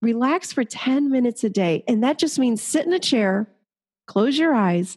Relax 0.00 0.54
for 0.54 0.64
10 0.64 1.10
minutes 1.10 1.44
a 1.44 1.50
day. 1.50 1.84
And 1.86 2.02
that 2.02 2.18
just 2.18 2.38
means 2.38 2.62
sit 2.62 2.86
in 2.86 2.94
a 2.94 2.98
chair, 2.98 3.46
close 4.06 4.38
your 4.38 4.54
eyes, 4.54 4.96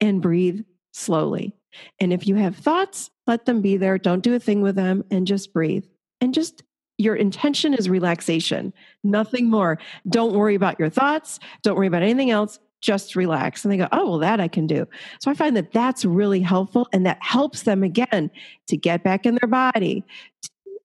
and 0.00 0.22
breathe 0.22 0.64
slowly. 0.94 1.54
And 2.00 2.10
if 2.10 2.26
you 2.26 2.36
have 2.36 2.56
thoughts, 2.56 3.10
let 3.26 3.44
them 3.44 3.60
be 3.60 3.76
there. 3.76 3.98
Don't 3.98 4.24
do 4.24 4.34
a 4.34 4.40
thing 4.40 4.62
with 4.62 4.76
them 4.76 5.04
and 5.10 5.26
just 5.26 5.52
breathe. 5.52 5.84
And 6.22 6.32
just 6.32 6.62
your 6.96 7.16
intention 7.16 7.74
is 7.74 7.90
relaxation, 7.90 8.72
nothing 9.04 9.50
more. 9.50 9.78
Don't 10.08 10.32
worry 10.32 10.54
about 10.54 10.80
your 10.80 10.88
thoughts. 10.88 11.38
Don't 11.62 11.76
worry 11.76 11.86
about 11.86 12.02
anything 12.02 12.30
else. 12.30 12.58
Just 12.80 13.14
relax. 13.16 13.64
And 13.64 13.72
they 13.72 13.76
go, 13.76 13.88
oh, 13.92 14.10
well, 14.10 14.18
that 14.18 14.40
I 14.40 14.48
can 14.48 14.66
do. 14.66 14.86
So 15.20 15.30
I 15.30 15.34
find 15.34 15.56
that 15.56 15.72
that's 15.72 16.04
really 16.04 16.40
helpful. 16.40 16.88
And 16.92 17.04
that 17.06 17.18
helps 17.20 17.62
them 17.62 17.82
again 17.82 18.30
to 18.68 18.76
get 18.76 19.02
back 19.02 19.26
in 19.26 19.38
their 19.40 19.48
body. 19.48 20.04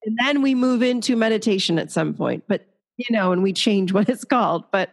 And 0.05 0.17
then 0.19 0.41
we 0.41 0.53
move 0.55 0.84
into 0.84 1.15
meditation 1.15 1.79
at 1.79 1.91
some 1.91 2.13
point, 2.13 2.43
but 2.47 2.67
you 2.97 3.05
know, 3.10 3.31
and 3.31 3.43
we 3.43 3.53
change 3.53 3.91
what 3.93 4.10
it's 4.10 4.23
called. 4.23 4.65
But 4.71 4.91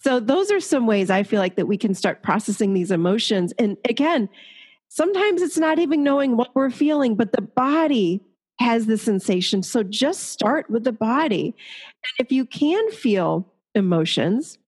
so 0.00 0.20
those 0.20 0.50
are 0.50 0.60
some 0.60 0.86
ways 0.86 1.10
I 1.10 1.22
feel 1.22 1.40
like 1.40 1.56
that 1.56 1.66
we 1.66 1.76
can 1.76 1.94
start 1.94 2.22
processing 2.22 2.74
these 2.74 2.90
emotions. 2.90 3.52
And 3.58 3.76
again, 3.88 4.28
sometimes 4.88 5.42
it's 5.42 5.58
not 5.58 5.78
even 5.78 6.04
knowing 6.04 6.36
what 6.36 6.54
we're 6.54 6.70
feeling, 6.70 7.16
but 7.16 7.32
the 7.32 7.42
body 7.42 8.22
has 8.60 8.86
the 8.86 8.98
sensation. 8.98 9.62
So 9.62 9.82
just 9.82 10.30
start 10.30 10.70
with 10.70 10.84
the 10.84 10.92
body. 10.92 11.46
And 11.46 12.26
if 12.26 12.32
you 12.32 12.46
can 12.46 12.90
feel 12.90 13.52
emotions, 13.74 14.58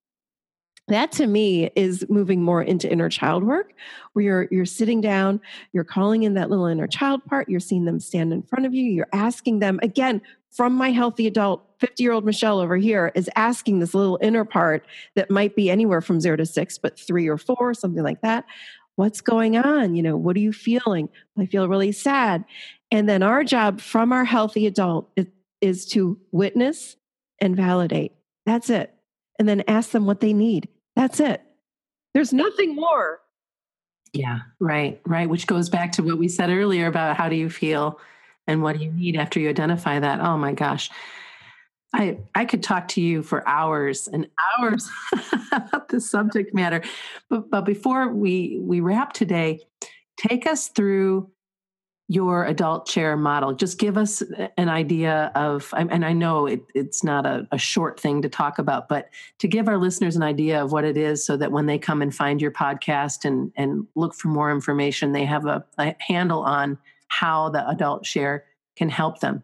that 0.88 1.12
to 1.12 1.27
me 1.27 1.70
is 1.77 2.05
moving 2.09 2.42
more 2.42 2.62
into 2.62 2.90
inner 2.90 3.09
child 3.09 3.44
work 3.44 3.72
where 4.12 4.24
you're 4.24 4.48
you're 4.51 4.66
sitting 4.66 5.01
down 5.01 5.40
you're 5.72 5.85
calling 5.85 6.22
in 6.22 6.35
that 6.35 6.51
little 6.51 6.66
inner 6.66 6.87
child 6.87 7.24
part 7.24 7.48
you're 7.48 7.61
seeing 7.61 7.85
them 7.85 8.01
stand 8.01 8.33
in 8.33 8.42
front 8.42 8.66
of 8.66 8.74
you 8.74 8.85
you're 8.85 9.09
asking 9.12 9.59
them 9.59 9.79
again 9.83 10.20
from 10.51 10.72
my 10.72 10.90
healthy 10.90 11.27
adult 11.27 11.64
50 11.79 12.03
year 12.03 12.12
old 12.12 12.24
michelle 12.24 12.59
over 12.59 12.77
here 12.77 13.12
is 13.14 13.31
asking 13.37 13.79
this 13.79 13.94
little 13.94 14.18
inner 14.20 14.44
part 14.44 14.85
that 15.14 15.31
might 15.31 15.55
be 15.55 15.70
anywhere 15.70 16.01
from 16.01 16.20
0 16.20 16.37
to 16.37 16.46
6 16.46 16.79
but 16.79 16.98
3 16.98 17.29
or 17.29 17.38
4 17.38 17.74
something 17.74 18.03
like 18.03 18.20
that. 18.22 18.44
What's 18.96 19.20
going 19.20 19.57
on? 19.57 19.94
You 19.94 20.03
know 20.03 20.16
what 20.16 20.37
are 20.37 20.40
you 20.40 20.53
feeling? 20.53 21.09
I 21.38 21.46
feel 21.46 21.68
really 21.68 21.92
sad. 21.92 22.44
And 22.90 23.09
then 23.09 23.22
our 23.22 23.44
job 23.44 23.81
from 23.81 24.12
our 24.12 24.24
healthy 24.24 24.66
adult 24.66 25.11
is, 25.16 25.27
is 25.61 25.87
to 25.87 26.18
witness 26.33 26.96
and 27.40 27.55
validate. 27.55 28.12
That's 28.46 28.70
it. 28.70 28.92
And 29.38 29.48
then 29.48 29.62
ask 29.68 29.90
them 29.90 30.07
what 30.07 30.20
they 30.20 30.33
need 30.33 30.68
that's 30.98 31.20
it. 31.20 31.40
There's 32.12 32.34
nothing 32.34 32.74
more. 32.74 33.20
Yeah 34.12 34.40
right 34.58 35.00
right 35.06 35.28
which 35.28 35.46
goes 35.46 35.68
back 35.68 35.92
to 35.92 36.02
what 36.02 36.16
we 36.16 36.28
said 36.28 36.48
earlier 36.48 36.87
about 36.87 37.16
how 37.16 37.28
do 37.28 37.37
you 37.37 37.50
feel 37.50 38.00
and 38.48 38.62
what 38.62 38.76
do 38.76 38.82
you 38.82 38.90
need 38.90 39.16
after 39.16 39.38
you 39.38 39.48
identify 39.48 40.00
that. 40.00 40.20
Oh 40.20 40.37
my 40.37 40.52
gosh. 40.54 40.90
I, 41.94 42.18
I 42.34 42.44
could 42.44 42.62
talk 42.62 42.88
to 42.88 43.00
you 43.00 43.22
for 43.22 43.46
hours 43.48 44.08
and 44.08 44.26
hours 44.58 44.90
about 45.52 45.88
this 45.88 46.11
subject 46.11 46.54
matter. 46.54 46.82
But, 47.30 47.50
but 47.50 47.62
before 47.62 48.08
we, 48.08 48.58
we 48.61 48.80
wrap 48.80 49.12
today, 49.12 49.61
take 50.16 50.46
us 50.46 50.68
through 50.68 51.30
your 52.10 52.46
adult 52.46 52.86
chair 52.86 53.16
model. 53.16 53.52
Just 53.52 53.78
give 53.78 53.98
us 53.98 54.22
an 54.56 54.70
idea 54.70 55.30
of, 55.34 55.72
and 55.76 56.04
I 56.06 56.14
know 56.14 56.46
it, 56.46 56.62
it's 56.74 57.04
not 57.04 57.26
a, 57.26 57.46
a, 57.52 57.58
short 57.58 58.00
thing 58.00 58.22
to 58.22 58.30
talk 58.30 58.58
about, 58.58 58.88
but 58.88 59.10
to 59.40 59.46
give 59.46 59.68
our 59.68 59.76
listeners 59.76 60.16
an 60.16 60.22
idea 60.22 60.64
of 60.64 60.72
what 60.72 60.84
it 60.84 60.96
is 60.96 61.24
so 61.24 61.36
that 61.36 61.52
when 61.52 61.66
they 61.66 61.78
come 61.78 62.00
and 62.00 62.14
find 62.14 62.40
your 62.40 62.50
podcast 62.50 63.26
and, 63.26 63.52
and 63.56 63.86
look 63.94 64.14
for 64.14 64.28
more 64.28 64.50
information, 64.50 65.12
they 65.12 65.26
have 65.26 65.44
a, 65.44 65.62
a 65.76 65.94
handle 66.00 66.40
on 66.40 66.78
how 67.08 67.50
the 67.50 67.68
adult 67.68 68.04
chair 68.04 68.44
can 68.74 68.88
help 68.88 69.20
them. 69.20 69.42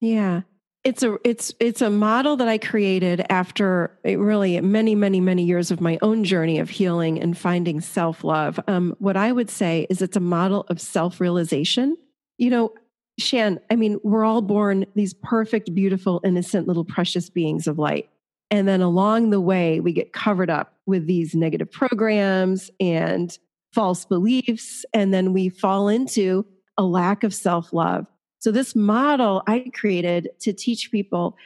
Yeah 0.00 0.40
it's 0.82 1.02
a 1.02 1.18
it's 1.24 1.52
it's 1.60 1.82
a 1.82 1.90
model 1.90 2.36
that 2.36 2.48
I 2.48 2.56
created 2.56 3.24
after 3.28 3.98
really 4.04 4.60
many 4.60 4.94
many 4.94 5.20
many 5.20 5.44
years 5.44 5.70
of 5.70 5.80
my 5.80 5.98
own 6.00 6.24
journey 6.24 6.58
of 6.58 6.70
healing 6.70 7.20
and 7.20 7.36
finding 7.36 7.80
self 7.80 8.24
love. 8.24 8.58
Um, 8.66 8.96
what 8.98 9.16
I 9.16 9.30
would 9.30 9.50
say 9.50 9.86
is 9.90 10.00
it's 10.00 10.16
a 10.16 10.20
model 10.20 10.64
of 10.68 10.80
self 10.80 11.20
realization. 11.20 11.96
You 12.38 12.50
know, 12.50 12.72
Shann, 13.18 13.60
I 13.70 13.76
mean, 13.76 14.00
we're 14.02 14.24
all 14.24 14.40
born 14.40 14.86
these 14.94 15.12
perfect, 15.12 15.74
beautiful, 15.74 16.22
innocent 16.24 16.66
little 16.66 16.84
precious 16.84 17.28
beings 17.28 17.66
of 17.66 17.78
light, 17.78 18.08
and 18.50 18.66
then 18.66 18.80
along 18.80 19.30
the 19.30 19.40
way 19.40 19.80
we 19.80 19.92
get 19.92 20.14
covered 20.14 20.48
up 20.48 20.74
with 20.86 21.06
these 21.06 21.34
negative 21.34 21.70
programs 21.70 22.70
and 22.80 23.38
false 23.74 24.06
beliefs, 24.06 24.86
and 24.94 25.12
then 25.12 25.34
we 25.34 25.50
fall 25.50 25.88
into 25.88 26.46
a 26.78 26.82
lack 26.82 27.22
of 27.22 27.34
self 27.34 27.74
love 27.74 28.06
so, 28.40 28.50
this 28.50 28.74
model 28.74 29.42
I 29.46 29.70
created 29.72 30.30
to 30.40 30.52
teach 30.52 30.90
people 30.90 31.36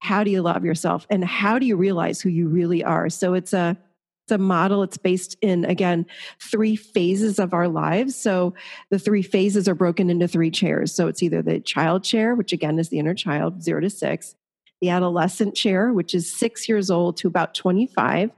how 0.00 0.24
do 0.24 0.30
you 0.30 0.42
love 0.42 0.64
yourself 0.64 1.06
and 1.08 1.24
how 1.24 1.58
do 1.58 1.66
you 1.66 1.76
realize 1.76 2.20
who 2.20 2.28
you 2.28 2.48
really 2.48 2.84
are. 2.84 3.08
So, 3.08 3.34
it's 3.34 3.52
a 3.52 3.78
it's 4.26 4.32
a 4.32 4.38
model. 4.38 4.82
It's 4.82 4.96
based 4.96 5.36
in, 5.40 5.64
again, 5.64 6.06
three 6.40 6.76
phases 6.76 7.38
of 7.38 7.52
our 7.52 7.66
lives. 7.66 8.14
So 8.14 8.54
the 8.90 8.98
three 8.98 9.22
phases 9.22 9.68
are 9.68 9.74
broken 9.74 10.10
into 10.10 10.28
three 10.28 10.50
chairs. 10.50 10.94
So 10.94 11.08
it's 11.08 11.22
either 11.22 11.42
the 11.42 11.58
child 11.58 12.04
chair, 12.04 12.36
which 12.36 12.52
again 12.52 12.78
is 12.78 12.88
the 12.88 13.00
inner 13.00 13.14
child, 13.14 13.62
zero 13.62 13.80
to 13.80 13.90
six, 13.90 14.36
the 14.80 14.90
adolescent 14.90 15.56
chair, 15.56 15.92
which 15.92 16.14
is 16.14 16.32
six 16.32 16.68
years 16.68 16.88
old 16.88 17.16
to 17.18 17.28
about 17.28 17.54
25. 17.54 18.30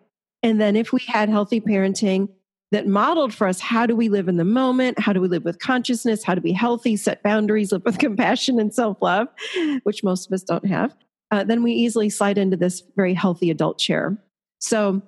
And 0.43 0.61
then 0.61 0.75
if 0.75 0.93
we 0.93 1.01
had 1.07 1.29
healthy 1.29 1.61
parenting, 1.61 2.31
that 2.75 2.89
modeled 2.89 3.33
for 3.33 3.47
us 3.47 3.61
how 3.61 3.87
do 3.87 3.95
we 3.95 4.09
live 4.09 4.27
in 4.27 4.37
the 4.37 4.45
moment? 4.45 4.99
How 4.99 5.13
do 5.13 5.21
we 5.21 5.29
live 5.29 5.45
with 5.45 5.61
consciousness? 5.61 6.25
How 6.25 6.35
to 6.35 6.41
be 6.41 6.51
healthy, 6.51 6.97
set 6.97 7.23
boundaries, 7.23 7.71
live 7.71 7.85
with 7.85 7.99
compassion 8.01 8.59
and 8.59 8.75
self 8.75 9.01
love, 9.01 9.29
which 9.85 10.03
most 10.03 10.27
of 10.27 10.33
us 10.33 10.43
don't 10.43 10.67
have. 10.67 10.95
Uh, 11.31 11.45
then 11.45 11.63
we 11.63 11.73
easily 11.73 12.11
slide 12.11 12.37
into 12.37 12.57
this 12.57 12.83
very 12.97 13.15
healthy 13.15 13.51
adult 13.51 13.79
chair. 13.79 14.19
So, 14.59 15.03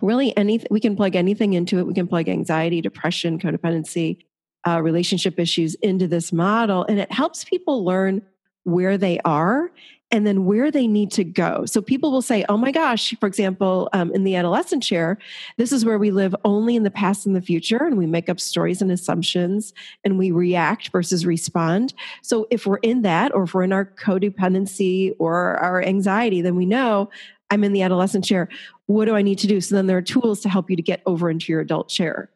really, 0.00 0.34
anything 0.34 0.68
we 0.70 0.80
can 0.80 0.96
plug 0.96 1.14
anything 1.14 1.52
into 1.52 1.78
it. 1.78 1.86
We 1.86 1.92
can 1.92 2.08
plug 2.08 2.26
anxiety, 2.26 2.80
depression, 2.80 3.38
codependency, 3.38 4.24
uh, 4.66 4.80
relationship 4.80 5.38
issues 5.38 5.74
into 5.76 6.08
this 6.08 6.32
model, 6.32 6.86
and 6.88 6.98
it 6.98 7.12
helps 7.12 7.44
people 7.44 7.84
learn 7.84 8.22
where 8.64 8.96
they 8.96 9.20
are 9.26 9.70
and 10.10 10.26
then 10.26 10.46
where 10.46 10.70
they 10.70 10.86
need 10.86 11.10
to 11.12 11.24
go. 11.24 11.66
So 11.66 11.82
people 11.82 12.10
will 12.10 12.22
say, 12.22 12.44
oh 12.48 12.56
my 12.56 12.72
gosh, 12.72 13.14
for 13.20 13.26
example, 13.26 13.90
um, 13.92 14.10
in 14.12 14.24
the 14.24 14.36
adolescent 14.36 14.82
chair, 14.82 15.18
this 15.58 15.70
is 15.70 15.84
where 15.84 15.98
we 15.98 16.10
live 16.10 16.34
only 16.44 16.76
in 16.76 16.82
the 16.82 16.90
past 16.90 17.26
and 17.26 17.36
the 17.36 17.42
future, 17.42 17.84
and 17.84 17.98
we 17.98 18.06
make 18.06 18.28
up 18.28 18.40
stories 18.40 18.80
and 18.80 18.90
assumptions 18.90 19.74
and 20.04 20.18
we 20.18 20.30
react 20.30 20.88
versus 20.90 21.26
respond. 21.26 21.92
So 22.22 22.46
if 22.50 22.66
we're 22.66 22.78
in 22.78 23.02
that, 23.02 23.34
or 23.34 23.42
if 23.42 23.54
we're 23.54 23.64
in 23.64 23.72
our 23.72 23.84
codependency 23.84 25.14
or 25.18 25.56
our 25.58 25.82
anxiety, 25.82 26.40
then 26.40 26.56
we 26.56 26.64
know 26.64 27.10
I'm 27.50 27.64
in 27.64 27.72
the 27.72 27.82
adolescent 27.82 28.24
chair. 28.24 28.48
What 28.86 29.04
do 29.04 29.14
I 29.14 29.22
need 29.22 29.38
to 29.40 29.46
do? 29.46 29.60
So 29.60 29.74
then 29.74 29.86
there 29.86 29.98
are 29.98 30.02
tools 30.02 30.40
to 30.40 30.48
help 30.48 30.70
you 30.70 30.76
to 30.76 30.82
get 30.82 31.02
over 31.04 31.28
into 31.28 31.52
your 31.52 31.60
adult 31.60 31.88
chair. 31.88 32.30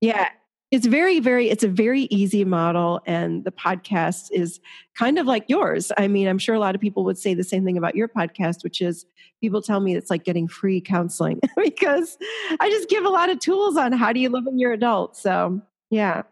Yeah 0.00 0.30
it's 0.70 0.86
very 0.86 1.18
very 1.18 1.50
it's 1.50 1.64
a 1.64 1.68
very 1.68 2.02
easy 2.02 2.44
model 2.44 3.00
and 3.06 3.44
the 3.44 3.50
podcast 3.50 4.28
is 4.30 4.60
kind 4.94 5.18
of 5.18 5.26
like 5.26 5.44
yours. 5.48 5.90
I 5.98 6.08
mean 6.08 6.28
i'm 6.28 6.38
sure 6.38 6.54
a 6.54 6.60
lot 6.60 6.74
of 6.74 6.80
people 6.80 7.04
would 7.04 7.18
say 7.18 7.34
the 7.34 7.44
same 7.44 7.64
thing 7.64 7.76
about 7.76 7.96
your 7.96 8.08
podcast 8.08 8.62
which 8.62 8.80
is 8.80 9.04
people 9.40 9.62
tell 9.62 9.80
me 9.80 9.96
it's 9.96 10.10
like 10.10 10.24
getting 10.24 10.46
free 10.46 10.80
counseling 10.80 11.40
because 11.56 12.18
i 12.60 12.68
just 12.68 12.88
give 12.88 13.04
a 13.04 13.08
lot 13.08 13.30
of 13.30 13.38
tools 13.40 13.76
on 13.76 13.92
how 13.92 14.12
do 14.12 14.20
you 14.20 14.28
live 14.28 14.46
in 14.46 14.58
your 14.58 14.72
adult 14.72 15.16
so 15.16 15.60
yeah. 15.90 16.22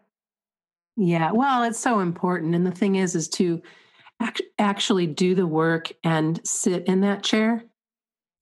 Yeah 0.95 1.31
well 1.31 1.63
it's 1.63 1.79
so 1.79 1.99
important 1.99 2.55
and 2.55 2.65
the 2.65 2.71
thing 2.71 2.95
is 2.95 3.15
is 3.15 3.27
to 3.29 3.61
actually 4.57 5.07
do 5.07 5.33
the 5.33 5.47
work 5.47 5.91
and 6.03 6.39
sit 6.45 6.85
in 6.85 7.01
that 7.01 7.23
chair 7.23 7.63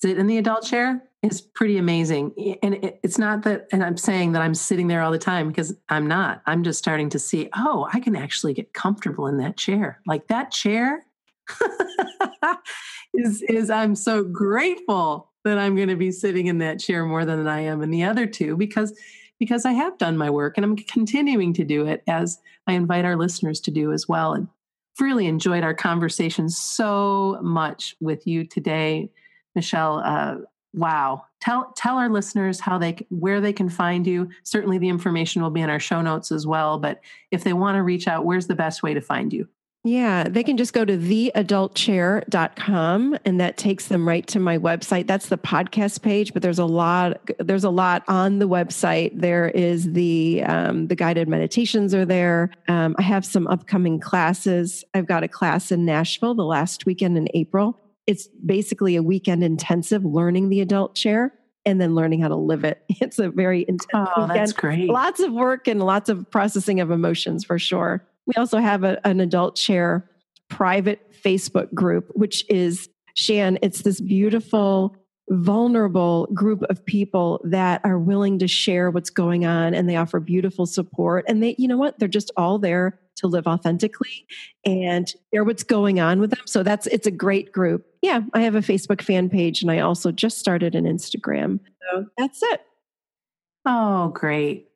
sit 0.01 0.17
in 0.17 0.27
the 0.27 0.37
adult 0.37 0.65
chair 0.65 1.06
is 1.23 1.41
pretty 1.41 1.77
amazing. 1.77 2.57
And 2.61 2.75
it's 3.03 3.17
not 3.17 3.43
that, 3.43 3.67
and 3.71 3.83
I'm 3.83 3.97
saying 3.97 4.33
that 4.33 4.41
I'm 4.41 4.53
sitting 4.53 4.87
there 4.87 5.01
all 5.01 5.11
the 5.11 5.17
time 5.17 5.47
because 5.47 5.73
I'm 5.89 6.07
not. 6.07 6.41
I'm 6.45 6.63
just 6.63 6.79
starting 6.79 7.09
to 7.09 7.19
see, 7.19 7.49
oh, 7.55 7.87
I 7.91 7.99
can 7.99 8.15
actually 8.15 8.53
get 8.53 8.73
comfortable 8.73 9.27
in 9.27 9.37
that 9.37 9.57
chair. 9.57 9.99
Like 10.05 10.27
that 10.27 10.51
chair 10.51 11.05
is, 13.13 13.41
is 13.43 13.69
I'm 13.69 13.95
so 13.95 14.23
grateful 14.23 15.31
that 15.43 15.57
I'm 15.57 15.75
going 15.75 15.87
to 15.87 15.95
be 15.95 16.11
sitting 16.11 16.47
in 16.47 16.59
that 16.59 16.79
chair 16.79 17.05
more 17.05 17.25
than 17.25 17.47
I 17.47 17.61
am 17.61 17.81
in 17.81 17.89
the 17.89 18.03
other 18.03 18.25
two 18.25 18.57
because 18.57 18.97
because 19.39 19.65
I 19.65 19.73
have 19.73 19.99
done 19.99 20.17
my 20.17 20.31
work 20.31 20.57
and 20.57 20.65
I'm 20.65 20.75
continuing 20.75 21.53
to 21.53 21.63
do 21.63 21.85
it 21.85 22.01
as 22.07 22.39
I 22.65 22.73
invite 22.73 23.05
our 23.05 23.15
listeners 23.15 23.59
to 23.61 23.71
do 23.71 23.93
as 23.93 24.07
well. 24.07 24.33
And 24.33 24.47
really 24.99 25.27
enjoyed 25.27 25.63
our 25.63 25.75
conversation 25.75 26.49
so 26.49 27.39
much 27.41 27.95
with 27.99 28.25
you 28.25 28.43
today, 28.45 29.11
Michelle. 29.55 29.99
Uh, 29.99 30.37
wow 30.73 31.23
tell 31.41 31.73
tell 31.75 31.97
our 31.97 32.09
listeners 32.09 32.59
how 32.59 32.77
they 32.77 32.95
where 33.09 33.41
they 33.41 33.53
can 33.53 33.69
find 33.69 34.05
you 34.05 34.29
certainly 34.43 34.77
the 34.77 34.89
information 34.89 35.41
will 35.41 35.49
be 35.49 35.61
in 35.61 35.69
our 35.69 35.79
show 35.79 36.01
notes 36.01 36.31
as 36.31 36.45
well 36.45 36.77
but 36.77 36.99
if 37.31 37.43
they 37.43 37.53
want 37.53 37.75
to 37.75 37.83
reach 37.83 38.07
out 38.07 38.25
where's 38.25 38.47
the 38.47 38.55
best 38.55 38.83
way 38.83 38.93
to 38.93 39.01
find 39.01 39.33
you 39.33 39.47
Yeah, 39.83 40.27
they 40.27 40.43
can 40.43 40.57
just 40.57 40.73
go 40.73 40.83
to 40.83 40.97
theadultchair.com 40.97 43.17
and 43.23 43.39
that 43.39 43.55
takes 43.55 43.87
them 43.87 44.05
right 44.05 44.27
to 44.27 44.39
my 44.39 44.57
website. 44.57 45.07
That's 45.07 45.29
the 45.29 45.37
podcast 45.37 46.01
page, 46.01 46.33
but 46.33 46.41
there's 46.41 46.59
a 46.59 46.65
lot 46.65 47.21
there's 47.39 47.63
a 47.63 47.69
lot 47.69 48.03
on 48.09 48.39
the 48.39 48.49
website. 48.49 49.11
There 49.13 49.47
is 49.47 49.93
the 49.93 50.43
um, 50.43 50.87
the 50.87 50.95
guided 50.95 51.29
meditations 51.29 51.93
are 51.93 52.05
there. 52.05 52.51
Um, 52.67 52.95
I 52.99 53.03
have 53.03 53.25
some 53.25 53.47
upcoming 53.47 54.01
classes. 54.01 54.83
I've 54.93 55.07
got 55.07 55.23
a 55.23 55.29
class 55.29 55.71
in 55.71 55.85
Nashville 55.85 56.35
the 56.35 56.43
last 56.43 56.85
weekend 56.85 57.17
in 57.17 57.29
April. 57.33 57.79
It's 58.07 58.27
basically 58.27 58.95
a 58.95 59.03
weekend 59.03 59.43
intensive 59.43 60.03
learning 60.03 60.49
the 60.49 60.61
adult 60.61 60.95
chair 60.95 61.33
and 61.65 61.81
then 61.81 61.93
learning 61.93 62.21
how 62.21 62.29
to 62.29 62.35
live 62.35 62.63
it. 62.63 62.83
It's 63.01 63.19
a 63.19 63.29
very 63.29 63.65
intense 63.67 64.09
oh, 64.15 64.21
weekend. 64.21 64.39
that's 64.39 64.53
great. 64.53 64.89
Lots 64.89 65.19
of 65.19 65.31
work 65.33 65.67
and 65.67 65.83
lots 65.83 66.09
of 66.09 66.29
processing 66.31 66.79
of 66.79 66.89
emotions 66.89 67.43
for 67.43 67.59
sure. 67.59 68.07
We 68.25 68.33
also 68.35 68.57
have 68.57 68.83
a, 68.83 69.05
an 69.05 69.19
adult 69.19 69.55
chair 69.55 70.09
private 70.49 71.13
Facebook 71.23 71.73
group, 71.73 72.09
which 72.13 72.45
is 72.49 72.89
Shann, 73.15 73.57
it's 73.61 73.81
this 73.81 73.99
beautiful, 73.99 74.95
vulnerable 75.29 76.27
group 76.33 76.63
of 76.69 76.85
people 76.85 77.41
that 77.45 77.81
are 77.83 77.97
willing 77.97 78.39
to 78.39 78.47
share 78.47 78.91
what's 78.91 79.09
going 79.09 79.45
on 79.45 79.73
and 79.73 79.89
they 79.89 79.95
offer 79.95 80.19
beautiful 80.19 80.65
support. 80.65 81.25
And 81.27 81.41
they, 81.41 81.55
you 81.57 81.67
know 81.67 81.77
what? 81.77 81.99
They're 81.99 82.07
just 82.07 82.31
all 82.37 82.59
there 82.59 82.99
to 83.17 83.27
live 83.27 83.47
authentically 83.47 84.25
and 84.65 85.13
hear 85.31 85.43
what's 85.43 85.63
going 85.63 85.99
on 85.99 86.19
with 86.19 86.31
them. 86.31 86.45
So 86.45 86.63
that's 86.63 86.87
it's 86.87 87.07
a 87.07 87.11
great 87.11 87.51
group. 87.51 87.85
Yeah, 88.01 88.21
I 88.33 88.41
have 88.41 88.55
a 88.55 88.61
Facebook 88.61 89.01
fan 89.01 89.29
page 89.29 89.61
and 89.61 89.71
I 89.71 89.79
also 89.79 90.11
just 90.11 90.37
started 90.37 90.75
an 90.75 90.85
Instagram. 90.85 91.59
So 91.91 92.05
that's 92.17 92.41
it. 92.41 92.61
Oh, 93.65 94.09
great. 94.09 94.69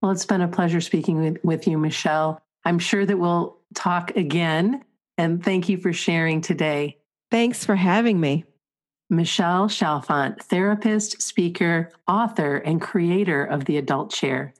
Well, 0.00 0.12
it's 0.12 0.26
been 0.26 0.40
a 0.40 0.48
pleasure 0.48 0.80
speaking 0.80 1.20
with, 1.20 1.38
with 1.44 1.66
you, 1.66 1.76
Michelle. 1.76 2.40
I'm 2.64 2.78
sure 2.78 3.04
that 3.04 3.18
we'll 3.18 3.58
talk 3.74 4.16
again. 4.16 4.84
And 5.16 5.44
thank 5.44 5.68
you 5.68 5.76
for 5.76 5.92
sharing 5.92 6.40
today. 6.40 6.98
Thanks 7.30 7.64
for 7.64 7.74
having 7.74 8.20
me. 8.20 8.44
Michelle 9.10 9.68
Chalfant, 9.68 10.42
therapist, 10.42 11.22
speaker, 11.22 11.90
author, 12.06 12.56
and 12.56 12.80
creator 12.80 13.42
of 13.42 13.64
The 13.64 13.78
Adult 13.78 14.12
Chair. 14.12 14.54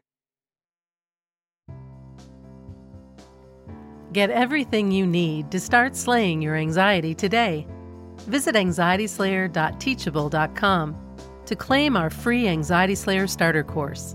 Get 4.12 4.30
everything 4.30 4.90
you 4.90 5.06
need 5.06 5.50
to 5.50 5.60
start 5.60 5.94
slaying 5.94 6.40
your 6.40 6.56
anxiety 6.56 7.14
today. 7.14 7.66
Visit 8.20 8.54
anxietyslayer.teachable.com 8.54 10.96
to 11.46 11.56
claim 11.56 11.96
our 11.96 12.10
free 12.10 12.46
Anxiety 12.48 12.94
Slayer 12.94 13.26
starter 13.26 13.64
course. 13.64 14.14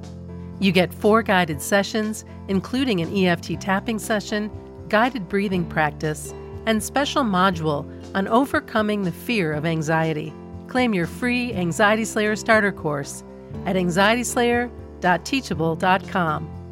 You 0.60 0.72
get 0.72 0.94
four 0.94 1.24
guided 1.24 1.60
sessions, 1.62 2.26
including 2.48 3.02
an 3.02 3.16
EFT 3.16 3.60
tapping 3.60 4.00
session, 4.00 4.50
guided 4.88 5.30
breathing 5.30 5.66
practice, 5.66 6.34
and 6.66 6.82
special 6.82 7.24
module 7.24 7.86
on 8.16 8.28
overcoming 8.28 9.04
the 9.04 9.12
fear 9.12 9.54
of 9.54 9.64
anxiety. 9.66 10.34
Claim 10.68 10.94
your 10.94 11.08
free 11.08 11.54
Anxiety 11.54 12.06
Slayer 12.06 12.36
starter 12.36 12.72
course 12.72 13.24
at 13.66 13.76
anxietyslayer.teachable.com. 13.76 16.63